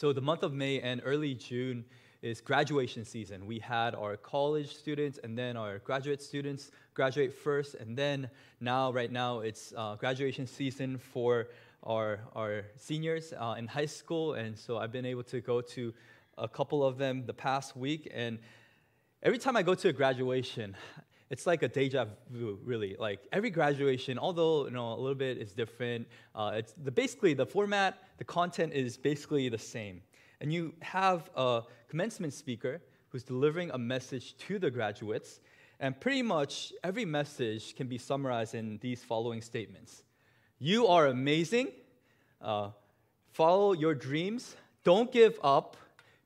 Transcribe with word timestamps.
So, 0.00 0.14
the 0.14 0.22
month 0.22 0.42
of 0.42 0.54
May 0.54 0.80
and 0.80 1.02
early 1.04 1.34
June 1.34 1.84
is 2.22 2.40
graduation 2.40 3.04
season. 3.04 3.44
We 3.44 3.58
had 3.58 3.94
our 3.94 4.16
college 4.16 4.74
students 4.74 5.18
and 5.22 5.36
then 5.36 5.58
our 5.58 5.78
graduate 5.80 6.22
students 6.22 6.70
graduate 6.94 7.34
first, 7.34 7.74
and 7.74 7.98
then 7.98 8.30
now, 8.60 8.90
right 8.94 9.12
now, 9.12 9.40
it's 9.40 9.74
uh, 9.76 9.96
graduation 9.96 10.46
season 10.46 10.96
for 10.96 11.48
our, 11.82 12.20
our 12.34 12.64
seniors 12.76 13.34
uh, 13.38 13.56
in 13.58 13.66
high 13.66 13.84
school. 13.84 14.32
And 14.32 14.58
so 14.58 14.78
I've 14.78 14.90
been 14.90 15.04
able 15.04 15.24
to 15.24 15.42
go 15.42 15.60
to 15.60 15.92
a 16.38 16.48
couple 16.48 16.82
of 16.82 16.96
them 16.96 17.26
the 17.26 17.34
past 17.34 17.76
week. 17.76 18.10
And 18.14 18.38
every 19.22 19.36
time 19.36 19.54
I 19.54 19.62
go 19.62 19.74
to 19.74 19.88
a 19.88 19.92
graduation, 19.92 20.76
it's 21.30 21.46
like 21.46 21.62
a 21.62 21.68
deja 21.68 22.06
vu, 22.28 22.58
really. 22.64 22.96
Like 22.98 23.20
every 23.32 23.50
graduation, 23.50 24.18
although 24.18 24.64
you 24.64 24.72
know 24.72 24.92
a 24.92 25.00
little 25.00 25.14
bit 25.14 25.38
is 25.38 25.52
different, 25.52 26.08
uh, 26.34 26.52
it's 26.54 26.74
the, 26.82 26.90
basically 26.90 27.34
the 27.34 27.46
format, 27.46 27.98
the 28.18 28.24
content 28.24 28.72
is 28.72 28.96
basically 28.96 29.48
the 29.48 29.58
same. 29.58 30.02
And 30.40 30.52
you 30.52 30.74
have 30.80 31.30
a 31.36 31.62
commencement 31.88 32.34
speaker 32.34 32.80
who's 33.10 33.22
delivering 33.22 33.70
a 33.70 33.78
message 33.78 34.36
to 34.38 34.58
the 34.58 34.70
graduates, 34.70 35.40
and 35.78 35.98
pretty 36.00 36.22
much 36.22 36.72
every 36.82 37.04
message 37.04 37.76
can 37.76 37.86
be 37.86 37.98
summarized 37.98 38.54
in 38.54 38.78
these 38.78 39.02
following 39.02 39.40
statements 39.40 40.02
You 40.58 40.88
are 40.88 41.06
amazing. 41.06 41.68
Uh, 42.42 42.70
follow 43.32 43.72
your 43.72 43.94
dreams. 43.94 44.56
Don't 44.82 45.12
give 45.12 45.38
up. 45.44 45.76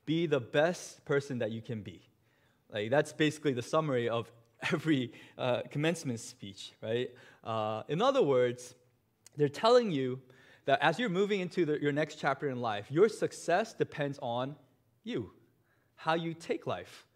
Be 0.06 0.26
the 0.26 0.40
best 0.40 1.04
person 1.04 1.38
that 1.38 1.50
you 1.50 1.60
can 1.60 1.82
be. 1.82 2.00
Like, 2.72 2.90
that's 2.90 3.12
basically 3.12 3.52
the 3.52 3.62
summary 3.62 4.08
of 4.08 4.30
every 4.72 5.12
uh, 5.38 5.62
commencement 5.70 6.20
speech, 6.20 6.72
right? 6.82 7.10
Uh, 7.42 7.82
in 7.88 8.00
other 8.00 8.22
words, 8.22 8.74
they're 9.36 9.48
telling 9.48 9.90
you 9.90 10.20
that 10.66 10.78
as 10.82 10.98
you're 10.98 11.08
moving 11.08 11.40
into 11.40 11.64
the, 11.64 11.80
your 11.80 11.92
next 11.92 12.16
chapter 12.16 12.48
in 12.48 12.60
life, 12.60 12.86
your 12.90 13.08
success 13.08 13.74
depends 13.74 14.18
on 14.22 14.56
you, 15.02 15.30
how 15.96 16.14
you 16.14 16.34
take 16.34 16.66
life, 16.66 17.06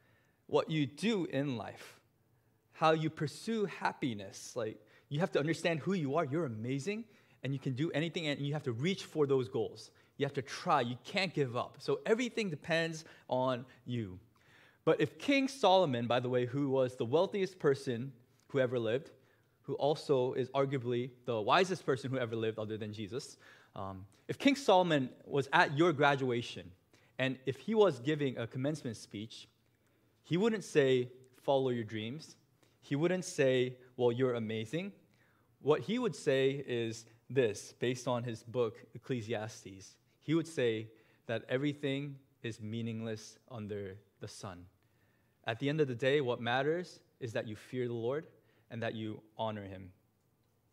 what 0.47 0.71
you 0.71 0.87
do 0.87 1.25
in 1.27 1.57
life, 1.57 2.01
how 2.73 2.93
you 2.93 3.11
pursue 3.11 3.65
happiness. 3.67 4.53
Like, 4.55 4.79
you 5.09 5.21
have 5.21 5.33
to 5.33 5.41
understand 5.41 5.81
who 5.81 5.95
you 5.95 6.17
are. 6.17 6.25
You're 6.25 6.45
amazing, 6.45 7.05
and 7.43 7.53
you 7.53 7.59
can 7.59 7.73
do 7.73 7.91
anything, 7.93 8.27
and 8.27 8.41
you 8.41 8.53
have 8.53 8.65
to 8.65 8.73
reach 8.73 9.05
for 9.05 9.27
those 9.27 9.49
goals. 9.49 9.91
You 10.19 10.27
have 10.27 10.35
to 10.35 10.43
try. 10.43 10.83
You 10.83 10.97
can't 11.05 11.33
give 11.33 11.57
up. 11.57 11.77
So, 11.79 12.01
everything 12.05 12.51
depends 12.51 13.05
on 13.29 13.65
you. 13.87 14.19
But 14.85 15.01
if 15.01 15.19
King 15.19 15.49
Solomon, 15.49 16.07
by 16.07 16.21
the 16.21 16.29
way, 16.29 16.47
who 16.47 16.71
was 16.71 16.97
the 16.97 17.05
wealthiest 17.05 17.59
person 17.59 18.13
who 18.49 18.59
ever 18.59 18.79
lived, 18.79 19.11
who 19.63 19.75
also 19.75 20.33
is 20.33 20.49
arguably 20.51 21.11
the 21.27 21.41
wisest 21.41 21.85
person 21.85 22.11
who 22.11 22.19
ever 22.19 22.35
lived 22.35 22.59
other 22.59 22.79
than 22.79 22.93
Jesus, 22.93 23.37
um, 23.77 24.07
if 24.29 24.39
King 24.39 24.57
Solomon 24.57 25.11
was 25.27 25.49
at 25.53 25.77
your 25.77 25.93
graduation 25.93 26.71
and 27.19 27.39
if 27.47 27.59
he 27.59 27.75
was 27.75 27.99
giving 27.99 28.39
a 28.39 28.47
commencement 28.47 28.97
speech, 28.97 29.49
he 30.25 30.37
wouldn't 30.37 30.65
say, 30.65 31.11
Follow 31.43 31.71
your 31.71 31.85
dreams. 31.85 32.37
He 32.81 32.95
wouldn't 32.95 33.25
say, 33.25 33.77
Well, 33.97 34.13
you're 34.13 34.35
amazing. 34.35 34.93
What 35.63 35.81
he 35.81 35.99
would 35.99 36.15
say 36.15 36.63
is 36.67 37.07
this, 37.31 37.75
based 37.79 38.07
on 38.07 38.23
his 38.23 38.43
book, 38.43 38.77
Ecclesiastes. 38.95 39.97
He 40.21 40.35
would 40.35 40.47
say 40.47 40.89
that 41.27 41.45
everything 41.49 42.17
is 42.43 42.61
meaningless 42.61 43.39
under 43.51 43.97
the 44.21 44.29
sun. 44.29 44.65
At 45.47 45.59
the 45.59 45.69
end 45.69 45.81
of 45.81 45.89
the 45.89 45.95
day, 45.95 46.21
what 46.21 46.41
matters 46.41 47.01
is 47.21 47.33
that 47.33 47.49
you 47.49 47.57
fear 47.57 47.87
the 47.87 47.95
Lord 47.95 48.27
and 48.71 48.83
that 48.83 48.95
you 48.95 49.21
honor 49.37 49.65
him. 49.65 49.91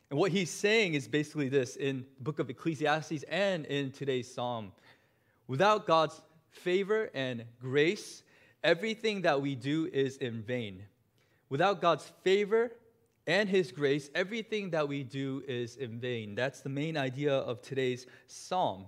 And 0.09 0.19
what 0.19 0.31
he's 0.31 0.51
saying 0.51 0.93
is 0.93 1.07
basically 1.07 1.49
this 1.49 1.75
in 1.75 2.05
the 2.17 2.23
book 2.23 2.39
of 2.39 2.49
Ecclesiastes 2.49 3.23
and 3.23 3.65
in 3.65 3.91
today's 3.91 4.31
psalm. 4.31 4.71
Without 5.47 5.87
God's 5.87 6.21
favor 6.51 7.09
and 7.13 7.45
grace, 7.59 8.23
everything 8.63 9.21
that 9.23 9.41
we 9.41 9.55
do 9.55 9.89
is 9.91 10.17
in 10.17 10.41
vain. 10.41 10.83
Without 11.49 11.81
God's 11.81 12.11
favor 12.23 12.71
and 13.27 13.49
his 13.49 13.71
grace, 13.71 14.09
everything 14.13 14.71
that 14.71 14.87
we 14.87 15.03
do 15.03 15.43
is 15.47 15.75
in 15.77 15.99
vain. 15.99 16.35
That's 16.35 16.61
the 16.61 16.69
main 16.69 16.97
idea 16.97 17.33
of 17.33 17.61
today's 17.61 18.05
psalm. 18.27 18.85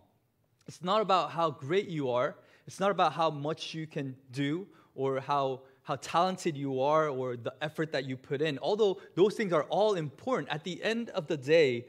It's 0.68 0.84
not 0.84 1.02
about 1.02 1.32
how 1.32 1.52
great 1.52 1.88
you 1.88 2.12
are, 2.12 2.36
it's 2.68 2.80
not 2.80 2.92
about 2.92 3.14
how 3.14 3.32
much 3.32 3.74
you 3.74 3.88
can 3.88 4.16
do 4.32 4.68
or 4.94 5.20
how 5.20 5.62
how 5.88 5.96
talented 5.96 6.58
you 6.58 6.82
are 6.82 7.08
or 7.08 7.38
the 7.38 7.54
effort 7.62 7.94
that 7.94 8.04
you 8.04 8.18
put 8.18 8.42
in. 8.42 8.60
Although 8.60 9.00
those 9.16 9.36
things 9.36 9.54
are 9.54 9.64
all 9.70 9.94
important, 9.94 10.50
at 10.50 10.66
the 10.66 10.84
end 10.84 11.12
of 11.12 11.28
the 11.28 11.38
day, 11.38 11.86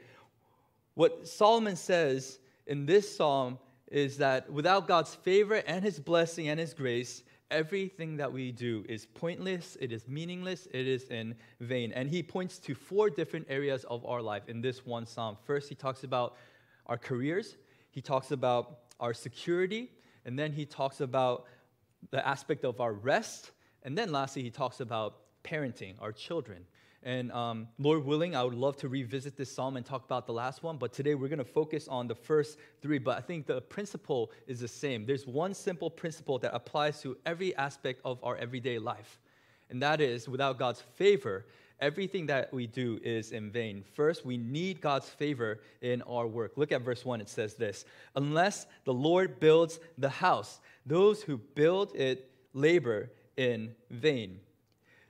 what 0.93 1.27
Solomon 1.27 1.75
says 1.75 2.39
in 2.65 2.85
this 2.85 3.13
psalm 3.13 3.59
is 3.91 4.17
that 4.19 4.49
without 4.49 4.87
God's 4.87 5.15
favor 5.15 5.55
and 5.55 5.83
his 5.83 5.99
blessing 5.99 6.47
and 6.47 6.57
his 6.57 6.73
grace, 6.73 7.23
everything 7.51 8.15
that 8.15 8.31
we 8.31 8.53
do 8.53 8.85
is 8.87 9.05
pointless, 9.05 9.75
it 9.81 9.91
is 9.91 10.07
meaningless, 10.07 10.69
it 10.71 10.87
is 10.87 11.03
in 11.09 11.35
vain. 11.59 11.91
And 11.91 12.09
he 12.09 12.23
points 12.23 12.57
to 12.59 12.75
four 12.75 13.09
different 13.09 13.47
areas 13.49 13.83
of 13.83 14.05
our 14.05 14.21
life 14.21 14.47
in 14.47 14.61
this 14.61 14.85
one 14.85 15.05
psalm. 15.05 15.35
First, 15.43 15.67
he 15.67 15.75
talks 15.75 16.05
about 16.05 16.37
our 16.85 16.97
careers, 16.97 17.57
he 17.91 18.01
talks 18.01 18.31
about 18.31 18.79
our 19.01 19.13
security, 19.13 19.91
and 20.29 20.37
then 20.37 20.51
he 20.51 20.63
talks 20.63 21.01
about 21.01 21.45
the 22.11 22.25
aspect 22.25 22.63
of 22.63 22.79
our 22.79 22.93
rest, 22.93 23.49
and 23.81 23.97
then 23.97 24.11
lastly, 24.11 24.43
he 24.43 24.51
talks 24.51 24.79
about 24.79 25.21
parenting 25.43 25.95
our 25.99 26.11
children. 26.11 26.67
And 27.01 27.31
um, 27.31 27.67
Lord 27.79 28.05
willing, 28.05 28.35
I 28.35 28.43
would 28.43 28.53
love 28.53 28.77
to 28.77 28.89
revisit 28.89 29.35
this 29.35 29.51
psalm 29.51 29.75
and 29.75 29.83
talk 29.83 30.05
about 30.05 30.27
the 30.27 30.33
last 30.33 30.61
one, 30.61 30.77
but 30.77 30.93
today 30.93 31.15
we're 31.15 31.29
going 31.29 31.39
to 31.39 31.43
focus 31.43 31.87
on 31.87 32.07
the 32.07 32.13
first 32.13 32.59
three. 32.79 32.99
But 32.99 33.17
I 33.17 33.21
think 33.21 33.47
the 33.47 33.61
principle 33.61 34.31
is 34.45 34.59
the 34.59 34.67
same. 34.67 35.07
There's 35.07 35.25
one 35.25 35.55
simple 35.55 35.89
principle 35.89 36.37
that 36.39 36.53
applies 36.53 37.01
to 37.01 37.17
every 37.25 37.55
aspect 37.55 37.99
of 38.05 38.23
our 38.23 38.37
everyday 38.37 38.77
life, 38.77 39.19
and 39.71 39.81
that 39.81 39.99
is 39.99 40.29
without 40.29 40.59
God's 40.59 40.81
favor, 40.93 41.47
everything 41.81 42.25
that 42.27 42.53
we 42.53 42.67
do 42.67 42.99
is 43.03 43.31
in 43.31 43.51
vain. 43.51 43.83
First, 43.93 44.25
we 44.25 44.37
need 44.37 44.81
God's 44.81 45.09
favor 45.09 45.59
in 45.81 46.01
our 46.03 46.27
work. 46.27 46.53
Look 46.55 46.71
at 46.71 46.81
verse 46.81 47.05
1. 47.05 47.21
It 47.21 47.29
says 47.29 47.55
this 47.55 47.85
Unless 48.15 48.67
the 48.85 48.93
Lord 48.93 49.39
builds 49.39 49.79
the 49.97 50.09
house, 50.09 50.59
those 50.85 51.21
who 51.21 51.37
build 51.37 51.95
it 51.95 52.29
labor 52.53 53.11
in 53.37 53.75
vain. 53.89 54.39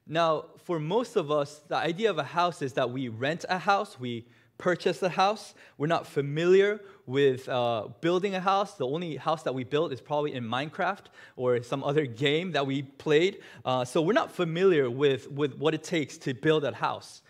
Now, 0.06 0.46
for 0.63 0.80
most 0.80 1.16
of 1.16 1.31
us, 1.31 1.62
the 1.68 1.75
idea 1.75 2.09
of 2.09 2.18
a 2.18 2.24
house 2.24 2.62
is 2.62 2.74
that 2.74 2.90
we 2.90 3.09
rent 3.09 3.46
a 3.47 3.59
house, 3.59 4.00
we 4.00 4.25
purchase 4.59 5.01
a 5.01 5.09
house. 5.09 5.56
We're 5.78 5.88
not 5.88 6.06
familiar 6.06 6.81
with 7.09 7.49
uh, 7.49 7.87
building 8.01 8.35
a 8.35 8.39
house. 8.39 8.75
The 8.75 8.87
only 8.87 9.15
house 9.17 9.41
that 9.43 9.53
we 9.53 9.63
built 9.63 9.91
is 9.91 9.99
probably 9.99 10.33
in 10.33 10.43
Minecraft 10.43 11.05
or 11.35 11.61
some 11.63 11.83
other 11.83 12.05
game 12.05 12.51
that 12.51 12.67
we 12.67 12.83
played. 12.83 13.39
Uh, 13.65 13.83
so 13.83 14.01
we're 14.01 14.13
not 14.13 14.31
familiar 14.31 14.89
with, 14.91 15.29
with 15.31 15.57
what 15.57 15.73
it 15.73 15.83
takes 15.83 16.17
to 16.19 16.35
build 16.35 16.63
a 16.63 16.73
house. 16.73 17.23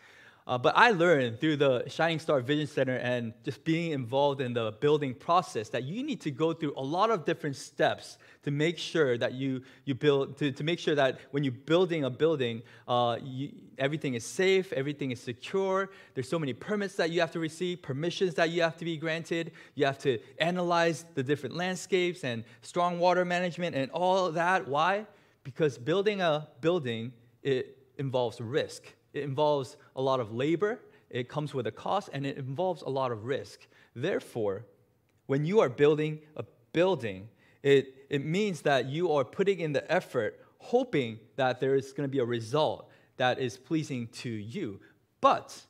Uh, 0.49 0.57
but 0.57 0.75
I 0.75 0.89
learned 0.89 1.39
through 1.39 1.57
the 1.57 1.87
Shining 1.87 2.17
Star 2.17 2.41
Vision 2.41 2.65
Center 2.65 2.95
and 2.95 3.33
just 3.45 3.63
being 3.63 3.91
involved 3.91 4.41
in 4.41 4.51
the 4.51 4.71
building 4.79 5.13
process 5.13 5.69
that 5.69 5.83
you 5.83 6.01
need 6.01 6.21
to 6.21 6.31
go 6.31 6.53
through 6.53 6.73
a 6.75 6.81
lot 6.81 7.11
of 7.11 7.23
different 7.23 7.55
steps 7.55 8.17
to 8.41 8.49
make 8.49 8.79
sure 8.79 9.15
that 9.19 9.33
you, 9.33 9.61
you 9.85 9.93
build, 9.93 10.39
to, 10.39 10.51
to 10.51 10.63
make 10.63 10.79
sure 10.79 10.95
that 10.95 11.19
when 11.29 11.43
you're 11.43 11.53
building 11.53 12.03
a 12.03 12.09
building, 12.09 12.63
uh, 12.87 13.17
you, 13.21 13.51
everything 13.77 14.15
is 14.15 14.25
safe, 14.25 14.73
everything 14.73 15.11
is 15.11 15.21
secure. 15.21 15.91
There's 16.15 16.27
so 16.27 16.39
many 16.39 16.53
permits 16.53 16.95
that 16.95 17.11
you 17.11 17.19
have 17.19 17.31
to 17.33 17.39
receive, 17.39 17.83
permissions 17.83 18.33
that 18.33 18.49
you 18.49 18.63
have 18.63 18.75
to 18.77 18.85
be 18.85 18.97
granted. 18.97 19.51
You 19.75 19.85
have 19.85 19.99
to 19.99 20.17
analyze 20.39 21.05
the 21.13 21.21
different 21.21 21.57
landscapes 21.57 22.23
and 22.23 22.43
stormwater 22.63 23.25
management 23.25 23.75
and 23.75 23.91
all 23.91 24.31
that. 24.31 24.67
Why? 24.67 25.05
Because 25.43 25.77
building 25.77 26.21
a 26.21 26.47
building, 26.59 27.13
it 27.43 27.77
involves 27.99 28.41
risk 28.41 28.95
it 29.13 29.23
involves 29.23 29.77
a 29.95 30.01
lot 30.01 30.19
of 30.19 30.33
labor, 30.33 30.79
it 31.09 31.27
comes 31.27 31.53
with 31.53 31.67
a 31.67 31.71
cost, 31.71 32.09
and 32.13 32.25
it 32.25 32.37
involves 32.37 32.81
a 32.83 32.89
lot 32.89 33.11
of 33.11 33.25
risk. 33.25 33.67
Therefore, 33.95 34.65
when 35.25 35.45
you 35.45 35.59
are 35.59 35.69
building 35.69 36.19
a 36.35 36.43
building, 36.73 37.29
it, 37.63 38.05
it 38.09 38.23
means 38.23 38.61
that 38.61 38.85
you 38.85 39.11
are 39.11 39.23
putting 39.23 39.59
in 39.59 39.73
the 39.73 39.91
effort, 39.91 40.39
hoping 40.59 41.19
that 41.35 41.59
there 41.59 41.75
is 41.75 41.91
going 41.93 42.07
to 42.07 42.11
be 42.11 42.19
a 42.19 42.25
result 42.25 42.89
that 43.17 43.39
is 43.39 43.57
pleasing 43.57 44.07
to 44.07 44.29
you. 44.29 44.79
But 45.21 45.61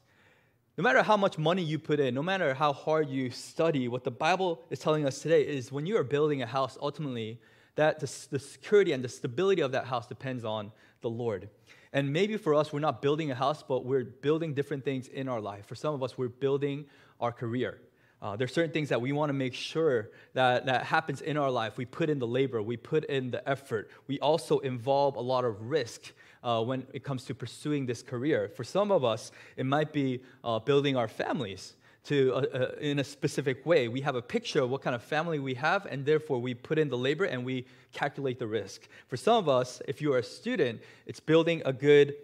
no 0.78 0.84
matter 0.84 1.04
how 1.04 1.18
much 1.18 1.38
money 1.38 1.62
you 1.64 1.80
put 1.80 2.00
in, 2.00 2.14
no 2.14 2.24
matter 2.24 2.54
how 2.54 2.72
hard 2.72 3.10
you 3.10 3.32
study, 3.32 3.88
what 3.88 4.04
the 4.04 4.12
Bible 4.12 4.62
is 4.70 4.80
telling 4.80 5.06
us 5.06 5.22
today 5.22 5.42
is 5.42 5.72
when 5.72 5.86
you 5.86 5.98
are 5.98 6.04
building 6.04 6.42
a 6.42 6.46
house, 6.46 6.78
ultimately, 6.82 7.40
that 7.76 8.00
the, 8.00 8.12
the 8.32 8.40
security 8.40 8.92
and 8.92 9.04
the 9.04 9.10
stability 9.10 9.62
of 9.62 9.72
that 9.72 9.86
house 9.86 10.08
depends 10.08 10.46
on 10.46 10.72
the 11.02 11.10
Lord. 11.10 11.50
And 11.92 12.14
maybe 12.14 12.38
for 12.38 12.54
us, 12.54 12.72
we're 12.72 12.80
not 12.80 13.02
building 13.02 13.32
a 13.32 13.36
house, 13.36 13.64
but 13.68 13.84
we're 13.84 14.04
building 14.04 14.54
different 14.54 14.86
things 14.86 15.08
in 15.08 15.28
our 15.28 15.42
life. 15.42 15.66
For 15.66 15.76
some 15.76 15.94
of 15.94 16.04
us, 16.04 16.18
we're 16.18 16.28
building 16.28 16.86
our 17.20 17.32
career. 17.32 17.80
Uh, 18.22 18.36
there's 18.36 18.54
certain 18.54 18.72
things 18.72 18.90
that 18.90 19.00
we 19.00 19.12
want 19.12 19.30
to 19.30 19.34
make 19.34 19.54
sure 19.54 20.12
that, 20.34 20.66
that 20.66 20.84
happens 20.84 21.22
in 21.22 21.38
our 21.38 21.50
life. 21.50 21.78
We 21.78 21.86
put 21.86 22.10
in 22.10 22.20
the 22.20 22.28
labor, 22.28 22.62
we 22.62 22.76
put 22.76 23.06
in 23.06 23.32
the 23.32 23.48
effort. 23.50 23.90
We 24.08 24.20
also 24.20 24.60
involve 24.60 25.16
a 25.16 25.22
lot 25.22 25.46
of 25.46 25.70
risk 25.70 26.12
uh, 26.44 26.62
when 26.64 26.86
it 26.94 27.04
comes 27.04 27.24
to 27.26 27.36
pursuing 27.36 27.86
this 27.86 28.02
career. 28.02 28.50
For 28.56 28.64
some 28.64 28.92
of 28.92 29.06
us, 29.06 29.32
it 29.56 29.66
might 29.66 29.94
be 29.94 30.22
uh, 30.44 30.60
building 30.60 30.98
our 30.98 31.08
families. 31.08 31.76
To 32.06 32.34
uh, 32.34 32.38
uh, 32.38 32.72
in 32.80 33.00
a 33.00 33.04
specific 33.04 33.66
way. 33.66 33.88
We 33.88 34.02
have 34.02 34.16
a 34.16 34.22
picture 34.22 34.62
of 34.62 34.70
what 34.70 34.82
kind 34.82 34.96
of 34.96 35.04
family 35.04 35.40
we 35.40 35.54
have, 35.56 35.86
and 35.86 36.06
therefore 36.06 36.40
we 36.40 36.54
put 36.54 36.80
in 36.80 36.90
the 36.90 36.98
labor 36.98 37.26
and 37.26 37.46
we 37.46 37.66
calculate 37.92 38.40
the 38.40 38.48
risk. 38.48 38.88
For 39.08 39.18
some 39.18 39.38
of 39.38 39.50
us, 39.50 39.82
if 39.88 40.02
you 40.02 40.14
are 40.14 40.20
a 40.20 40.24
student, 40.24 40.82
it's 41.06 41.20
building 41.20 41.62
a 41.66 41.74
good 41.74 42.16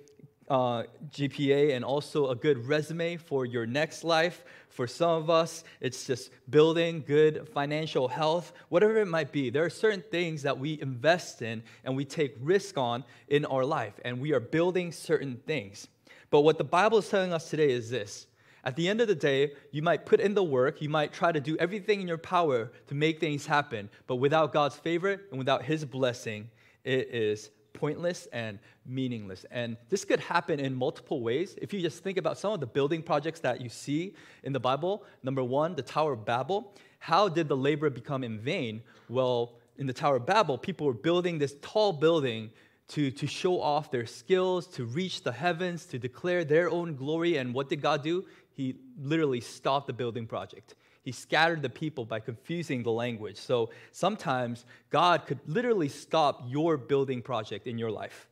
uh, 0.49 0.83
GPA 1.09 1.75
and 1.75 1.83
also 1.83 2.29
a 2.29 2.35
good 2.35 2.67
resume 2.67 3.17
for 3.17 3.45
your 3.45 3.65
next 3.65 4.03
life. 4.03 4.43
For 4.69 4.87
some 4.87 5.11
of 5.11 5.29
us, 5.29 5.63
it's 5.81 6.05
just 6.05 6.29
building 6.49 7.03
good 7.05 7.49
financial 7.49 8.07
health, 8.07 8.53
whatever 8.69 8.97
it 8.97 9.07
might 9.07 9.31
be. 9.31 9.49
There 9.49 9.63
are 9.63 9.69
certain 9.69 10.03
things 10.11 10.43
that 10.43 10.57
we 10.57 10.79
invest 10.81 11.41
in 11.41 11.63
and 11.83 11.95
we 11.95 12.05
take 12.05 12.35
risk 12.41 12.77
on 12.77 13.03
in 13.27 13.45
our 13.45 13.65
life, 13.65 13.93
and 14.03 14.19
we 14.19 14.33
are 14.33 14.39
building 14.39 14.91
certain 14.91 15.41
things. 15.47 15.87
But 16.29 16.41
what 16.41 16.57
the 16.57 16.63
Bible 16.63 16.99
is 16.99 17.09
telling 17.09 17.33
us 17.33 17.49
today 17.49 17.71
is 17.71 17.89
this 17.89 18.27
at 18.65 18.75
the 18.75 18.87
end 18.87 18.99
of 18.99 19.07
the 19.07 19.15
day, 19.15 19.51
you 19.71 19.81
might 19.81 20.05
put 20.05 20.19
in 20.19 20.33
the 20.33 20.43
work, 20.43 20.81
you 20.81 20.89
might 20.89 21.13
try 21.13 21.31
to 21.31 21.39
do 21.39 21.55
everything 21.57 22.01
in 22.01 22.07
your 22.07 22.17
power 22.17 22.71
to 22.87 22.95
make 22.95 23.19
things 23.19 23.45
happen, 23.45 23.89
but 24.07 24.15
without 24.15 24.51
God's 24.51 24.75
favor 24.75 25.21
and 25.29 25.37
without 25.37 25.63
His 25.63 25.85
blessing, 25.85 26.49
it 26.83 27.09
is 27.11 27.51
pointless 27.73 28.27
and 28.33 28.57
meaningless. 28.85 29.45
And 29.51 29.77
this 29.89 30.03
could 30.03 30.19
happen 30.19 30.59
in 30.59 30.73
multiple 30.73 31.21
ways. 31.21 31.55
If 31.61 31.73
you 31.73 31.81
just 31.81 32.03
think 32.03 32.17
about 32.17 32.39
some 32.39 32.53
of 32.53 32.59
the 32.59 32.65
building 32.65 33.03
projects 33.03 33.39
that 33.41 33.61
you 33.61 33.69
see 33.69 34.15
in 34.43 34.53
the 34.53 34.59
Bible, 34.59 35.03
number 35.21 35.43
one, 35.43 35.75
the 35.75 35.81
Tower 35.81 36.13
of 36.13 36.25
Babel. 36.25 36.73
How 36.99 37.29
did 37.29 37.47
the 37.47 37.57
labor 37.57 37.89
become 37.89 38.23
in 38.23 38.39
vain? 38.39 38.81
Well, 39.09 39.57
in 39.77 39.85
the 39.85 39.93
Tower 39.93 40.15
of 40.15 40.25
Babel, 40.25 40.57
people 40.57 40.87
were 40.87 40.93
building 40.93 41.37
this 41.37 41.55
tall 41.61 41.93
building 41.93 42.49
to, 42.89 43.11
to 43.11 43.27
show 43.27 43.59
off 43.61 43.91
their 43.91 44.05
skills, 44.05 44.67
to 44.67 44.85
reach 44.85 45.23
the 45.23 45.31
heavens, 45.31 45.85
to 45.87 45.99
declare 45.99 46.43
their 46.43 46.69
own 46.69 46.95
glory. 46.95 47.37
And 47.37 47.53
what 47.53 47.69
did 47.69 47.81
God 47.81 48.03
do? 48.03 48.25
He 48.55 48.75
literally 48.99 49.41
stopped 49.41 49.87
the 49.87 49.93
building 49.93 50.25
project. 50.25 50.75
He 51.03 51.11
scattered 51.11 51.61
the 51.61 51.69
people 51.69 52.03
by 52.05 52.19
confusing 52.19 52.81
the 52.81 52.91
language. 52.91 53.37
So 53.37 53.69
sometimes 53.91 54.65
God 54.89 55.27
could 55.27 55.39
literally 55.45 55.89
stop 55.89 56.43
your 56.47 56.77
building 56.77 57.21
project 57.21 57.67
in 57.67 57.77
your 57.77 57.91
life. 57.91 58.27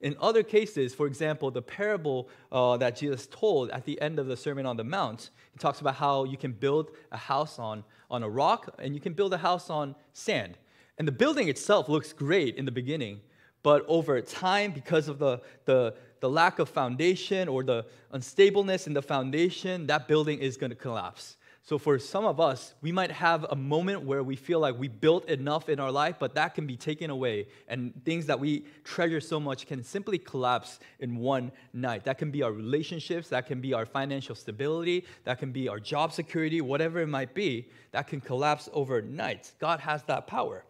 In 0.00 0.16
other 0.20 0.42
cases, 0.42 0.94
for 0.94 1.06
example, 1.06 1.50
the 1.50 1.62
parable 1.62 2.28
uh, 2.52 2.76
that 2.78 2.96
Jesus 2.96 3.28
told 3.30 3.70
at 3.70 3.84
the 3.84 4.00
end 4.00 4.18
of 4.18 4.26
the 4.26 4.36
Sermon 4.36 4.64
on 4.64 4.76
the 4.76 4.84
Mount, 4.84 5.30
he 5.52 5.58
talks 5.58 5.80
about 5.80 5.96
how 5.96 6.24
you 6.24 6.36
can 6.36 6.52
build 6.52 6.92
a 7.12 7.16
house 7.16 7.58
on, 7.58 7.84
on 8.10 8.22
a 8.22 8.28
rock 8.28 8.74
and 8.78 8.94
you 8.94 9.00
can 9.00 9.12
build 9.12 9.32
a 9.34 9.38
house 9.38 9.70
on 9.70 9.94
sand. 10.12 10.56
And 10.98 11.06
the 11.06 11.12
building 11.12 11.48
itself 11.48 11.88
looks 11.88 12.12
great 12.12 12.56
in 12.56 12.64
the 12.64 12.72
beginning, 12.72 13.20
but 13.62 13.84
over 13.88 14.20
time, 14.20 14.72
because 14.72 15.08
of 15.08 15.18
the, 15.18 15.40
the, 15.64 15.94
the 16.20 16.28
lack 16.28 16.58
of 16.58 16.68
foundation 16.68 17.48
or 17.48 17.62
the 17.62 17.86
unstableness 18.12 18.86
in 18.86 18.94
the 18.94 19.02
foundation, 19.02 19.86
that 19.86 20.08
building 20.08 20.38
is 20.38 20.56
going 20.56 20.70
to 20.70 20.76
collapse. 20.76 21.36
So, 21.68 21.76
for 21.76 21.98
some 21.98 22.24
of 22.24 22.40
us, 22.40 22.72
we 22.80 22.92
might 22.92 23.10
have 23.10 23.44
a 23.50 23.54
moment 23.54 24.02
where 24.02 24.22
we 24.22 24.36
feel 24.36 24.58
like 24.58 24.78
we 24.78 24.88
built 24.88 25.28
enough 25.28 25.68
in 25.68 25.78
our 25.78 25.92
life, 25.92 26.16
but 26.18 26.34
that 26.34 26.54
can 26.54 26.66
be 26.66 26.78
taken 26.78 27.10
away. 27.10 27.48
And 27.68 27.92
things 28.06 28.24
that 28.24 28.40
we 28.40 28.64
treasure 28.84 29.20
so 29.20 29.38
much 29.38 29.66
can 29.66 29.84
simply 29.84 30.16
collapse 30.16 30.78
in 30.98 31.16
one 31.16 31.52
night. 31.74 32.04
That 32.04 32.16
can 32.16 32.30
be 32.30 32.42
our 32.42 32.52
relationships, 32.52 33.28
that 33.28 33.46
can 33.46 33.60
be 33.60 33.74
our 33.74 33.84
financial 33.84 34.34
stability, 34.34 35.04
that 35.24 35.38
can 35.38 35.52
be 35.52 35.68
our 35.68 35.78
job 35.78 36.14
security, 36.14 36.62
whatever 36.62 37.00
it 37.00 37.08
might 37.08 37.34
be, 37.34 37.68
that 37.90 38.06
can 38.06 38.22
collapse 38.22 38.70
overnight. 38.72 39.52
God 39.58 39.78
has 39.80 40.02
that 40.04 40.26
power. 40.26 40.64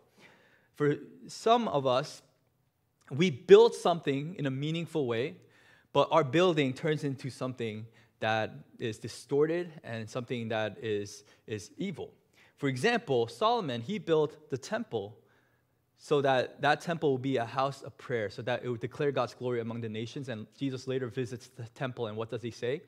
For 0.75 0.97
some 1.29 1.69
of 1.69 1.87
us, 1.87 2.23
we 3.10 3.31
build 3.31 3.75
something 3.75 4.34
in 4.38 4.46
a 4.46 4.50
meaningful 4.50 5.06
way, 5.06 5.37
but 5.93 6.08
our 6.10 6.25
building 6.25 6.72
turns 6.72 7.05
into 7.05 7.31
something 7.31 7.87
that 8.20 8.52
is 8.78 8.99
distorted 8.99 9.70
and 9.84 10.08
something 10.08 10.49
that 10.49 10.78
is, 10.82 11.25
is 11.46 11.70
evil. 11.78 12.10
For 12.56 12.69
example, 12.69 13.28
Solomon, 13.28 13.81
he 13.81 13.99
built 13.99 14.50
the 14.50 14.58
temple 14.58 15.16
so 15.96 16.20
that 16.22 16.60
that 16.60 16.81
temple 16.81 17.10
will 17.10 17.19
be 17.19 17.37
a 17.37 17.44
house 17.44 17.82
of 17.82 17.96
prayer, 17.99 18.31
so 18.31 18.43
that 18.43 18.62
it 18.62 18.69
would 18.69 18.81
declare 18.81 19.10
God's 19.10 19.34
glory 19.34 19.60
among 19.60 19.81
the 19.81 19.88
nations. 19.88 20.28
And 20.28 20.46
Jesus 20.56 20.87
later 20.87 21.08
visits 21.08 21.49
the 21.56 21.64
temple, 21.75 22.06
and 22.06 22.16
what 22.16 22.31
does 22.31 22.43
he 22.43 22.52
say? 22.52 22.82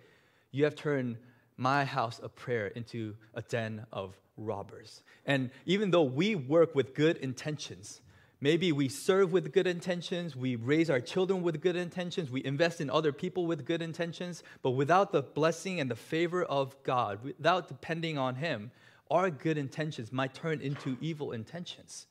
You 0.53 0.65
have 0.65 0.77
turned 0.77 1.17
my 1.57 1.85
house 1.85 2.21
of 2.21 2.35
prayer 2.37 2.69
into 2.69 3.15
a 3.35 3.43
den 3.43 3.85
of 3.93 4.17
robbers. 4.37 5.03
And 5.27 5.51
even 5.67 5.91
though 5.91 6.05
we 6.05 6.35
work 6.35 6.75
with 6.75 6.95
good 6.95 7.17
intentions, 7.19 8.01
Maybe 8.43 8.73
we 8.73 8.89
serve 8.89 9.33
with 9.33 9.53
good 9.53 9.67
intentions, 9.67 10.35
we 10.35 10.57
raise 10.57 10.89
our 10.89 11.01
children 11.01 11.43
with 11.43 11.61
good 11.61 11.77
intentions, 11.77 12.31
we 12.31 12.43
invest 12.43 12.81
in 12.81 12.89
other 12.89 13.13
people 13.13 13.47
with 13.47 13.67
good 13.67 13.83
intentions, 13.83 14.43
but 14.63 14.71
without 14.71 15.13
the 15.13 15.21
blessing 15.21 15.79
and 15.79 15.91
the 15.91 15.97
favor 15.97 16.43
of 16.45 16.75
God, 16.83 17.23
without 17.23 17.69
depending 17.69 18.17
on 18.17 18.37
Him, 18.37 18.71
our 19.11 19.29
good 19.29 19.59
intentions 19.59 20.11
might 20.11 20.33
turn 20.33 20.63
into 20.63 20.97
evil 21.03 21.33
intentions. 21.33 22.07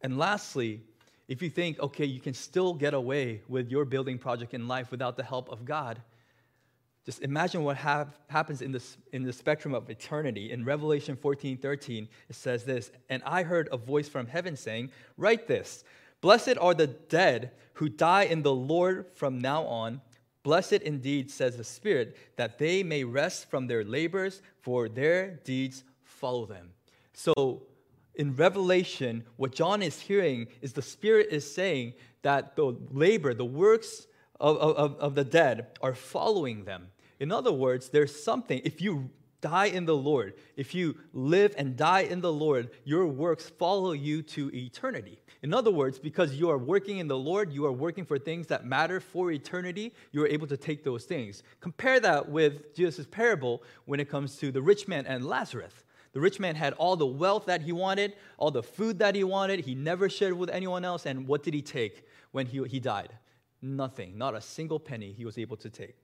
And 0.00 0.16
lastly, 0.16 0.80
if 1.28 1.42
you 1.42 1.50
think, 1.50 1.78
okay, 1.78 2.06
you 2.06 2.20
can 2.20 2.34
still 2.34 2.72
get 2.72 2.94
away 2.94 3.42
with 3.46 3.70
your 3.70 3.84
building 3.84 4.18
project 4.18 4.54
in 4.54 4.66
life 4.66 4.90
without 4.90 5.16
the 5.16 5.24
help 5.24 5.50
of 5.50 5.66
God, 5.66 6.00
just 7.04 7.20
imagine 7.20 7.64
what 7.64 7.76
happens 7.76 8.62
in, 8.62 8.72
this, 8.72 8.96
in 9.12 9.24
the 9.24 9.32
spectrum 9.32 9.74
of 9.74 9.90
eternity. 9.90 10.50
In 10.52 10.64
Revelation 10.64 11.16
14 11.16 11.58
13, 11.58 12.08
it 12.30 12.34
says 12.34 12.64
this 12.64 12.90
And 13.10 13.22
I 13.26 13.42
heard 13.42 13.68
a 13.70 13.76
voice 13.76 14.08
from 14.08 14.26
heaven 14.26 14.56
saying, 14.56 14.90
Write 15.18 15.46
this 15.46 15.84
Blessed 16.22 16.56
are 16.58 16.72
the 16.72 16.86
dead 16.86 17.52
who 17.74 17.90
die 17.90 18.22
in 18.22 18.42
the 18.42 18.54
Lord 18.54 19.06
from 19.14 19.38
now 19.38 19.64
on. 19.64 20.00
Blessed 20.42 20.72
indeed, 20.72 21.30
says 21.30 21.56
the 21.56 21.64
Spirit, 21.64 22.16
that 22.36 22.58
they 22.58 22.82
may 22.82 23.04
rest 23.04 23.50
from 23.50 23.66
their 23.66 23.84
labors, 23.84 24.40
for 24.60 24.88
their 24.88 25.32
deeds 25.44 25.84
follow 26.02 26.46
them. 26.46 26.70
So, 27.12 27.62
in 28.14 28.36
Revelation, 28.36 29.24
what 29.36 29.52
John 29.52 29.82
is 29.82 30.00
hearing 30.00 30.46
is 30.62 30.72
the 30.72 30.82
Spirit 30.82 31.28
is 31.30 31.52
saying 31.52 31.94
that 32.22 32.56
the 32.56 32.76
labor, 32.90 33.34
the 33.34 33.44
works 33.44 34.06
of, 34.40 34.56
of, 34.56 34.96
of 34.96 35.14
the 35.14 35.24
dead 35.24 35.66
are 35.82 35.94
following 35.94 36.64
them. 36.64 36.88
In 37.20 37.32
other 37.32 37.52
words, 37.52 37.88
there's 37.88 38.22
something, 38.22 38.60
if 38.64 38.80
you 38.80 39.10
die 39.40 39.66
in 39.66 39.84
the 39.84 39.96
Lord, 39.96 40.34
if 40.56 40.74
you 40.74 40.96
live 41.12 41.54
and 41.58 41.76
die 41.76 42.00
in 42.00 42.22
the 42.22 42.32
Lord, 42.32 42.70
your 42.84 43.06
works 43.06 43.48
follow 43.48 43.92
you 43.92 44.22
to 44.22 44.50
eternity. 44.54 45.18
In 45.42 45.52
other 45.52 45.70
words, 45.70 45.98
because 45.98 46.34
you 46.34 46.48
are 46.48 46.56
working 46.56 46.96
in 46.96 47.08
the 47.08 47.18
Lord, 47.18 47.52
you 47.52 47.66
are 47.66 47.72
working 47.72 48.06
for 48.06 48.18
things 48.18 48.46
that 48.46 48.64
matter 48.64 49.00
for 49.00 49.30
eternity, 49.30 49.92
you 50.12 50.22
are 50.22 50.28
able 50.28 50.46
to 50.46 50.56
take 50.56 50.82
those 50.82 51.04
things. 51.04 51.42
Compare 51.60 52.00
that 52.00 52.26
with 52.26 52.74
Jesus' 52.74 53.06
parable 53.06 53.62
when 53.84 54.00
it 54.00 54.08
comes 54.08 54.36
to 54.38 54.50
the 54.50 54.62
rich 54.62 54.88
man 54.88 55.04
and 55.04 55.26
Lazarus. 55.26 55.74
The 56.14 56.20
rich 56.20 56.40
man 56.40 56.54
had 56.54 56.72
all 56.74 56.96
the 56.96 57.06
wealth 57.06 57.44
that 57.44 57.60
he 57.60 57.72
wanted, 57.72 58.14
all 58.38 58.50
the 58.50 58.62
food 58.62 59.00
that 59.00 59.14
he 59.14 59.24
wanted. 59.24 59.60
He 59.60 59.74
never 59.74 60.08
shared 60.08 60.32
with 60.32 60.48
anyone 60.48 60.86
else. 60.86 61.04
And 61.04 61.26
what 61.26 61.42
did 61.42 61.52
he 61.52 61.60
take 61.60 62.06
when 62.32 62.46
he, 62.46 62.64
he 62.64 62.80
died? 62.80 63.12
Nothing, 63.60 64.16
not 64.16 64.34
a 64.34 64.40
single 64.40 64.80
penny 64.80 65.12
he 65.12 65.26
was 65.26 65.36
able 65.36 65.56
to 65.58 65.68
take. 65.68 65.96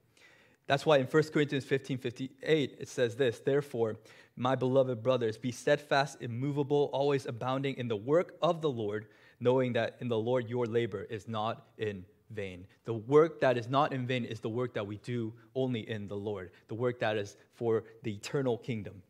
That's 0.70 0.86
why 0.86 0.98
in 0.98 1.06
1 1.06 1.22
Corinthians 1.32 1.64
15 1.64 1.98
58, 1.98 2.76
it 2.78 2.88
says 2.88 3.16
this 3.16 3.40
Therefore, 3.40 3.96
my 4.36 4.54
beloved 4.54 5.02
brothers, 5.02 5.36
be 5.36 5.50
steadfast, 5.50 6.18
immovable, 6.20 6.90
always 6.92 7.26
abounding 7.26 7.76
in 7.76 7.88
the 7.88 7.96
work 7.96 8.36
of 8.40 8.60
the 8.60 8.70
Lord, 8.70 9.08
knowing 9.40 9.72
that 9.72 9.96
in 9.98 10.06
the 10.06 10.16
Lord 10.16 10.48
your 10.48 10.66
labor 10.66 11.02
is 11.10 11.26
not 11.26 11.66
in 11.76 12.04
vain. 12.30 12.68
The 12.84 12.94
work 12.94 13.40
that 13.40 13.58
is 13.58 13.68
not 13.68 13.92
in 13.92 14.06
vain 14.06 14.24
is 14.24 14.38
the 14.38 14.48
work 14.48 14.74
that 14.74 14.86
we 14.86 14.98
do 14.98 15.32
only 15.56 15.90
in 15.90 16.06
the 16.06 16.14
Lord, 16.14 16.52
the 16.68 16.76
work 16.76 17.00
that 17.00 17.16
is 17.16 17.36
for 17.54 17.82
the 18.04 18.12
eternal 18.12 18.56
kingdom. 18.56 19.02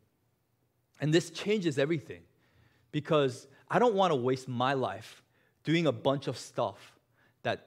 And 0.99 1.13
this 1.13 1.29
changes 1.29 1.79
everything 1.79 2.23
because 2.91 3.49
I 3.69 3.79
don't 3.79 3.95
want 3.95 4.13
to 4.13 4.17
waste 4.17 4.49
my 4.49 4.73
life 4.73 5.23
doing 5.65 5.87
a 5.87 5.93
bunch 5.93 6.27
of 6.27 6.39
stuff 6.39 6.97
that 7.43 7.67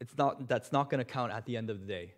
it's 0.00 0.16
not, 0.16 0.48
that's 0.48 0.72
not 0.72 0.88
going 0.88 1.04
to 1.04 1.12
count 1.12 1.32
at 1.32 1.44
the 1.44 1.58
end 1.58 1.68
of 1.68 1.80
the 1.80 1.86
day. 1.86 2.14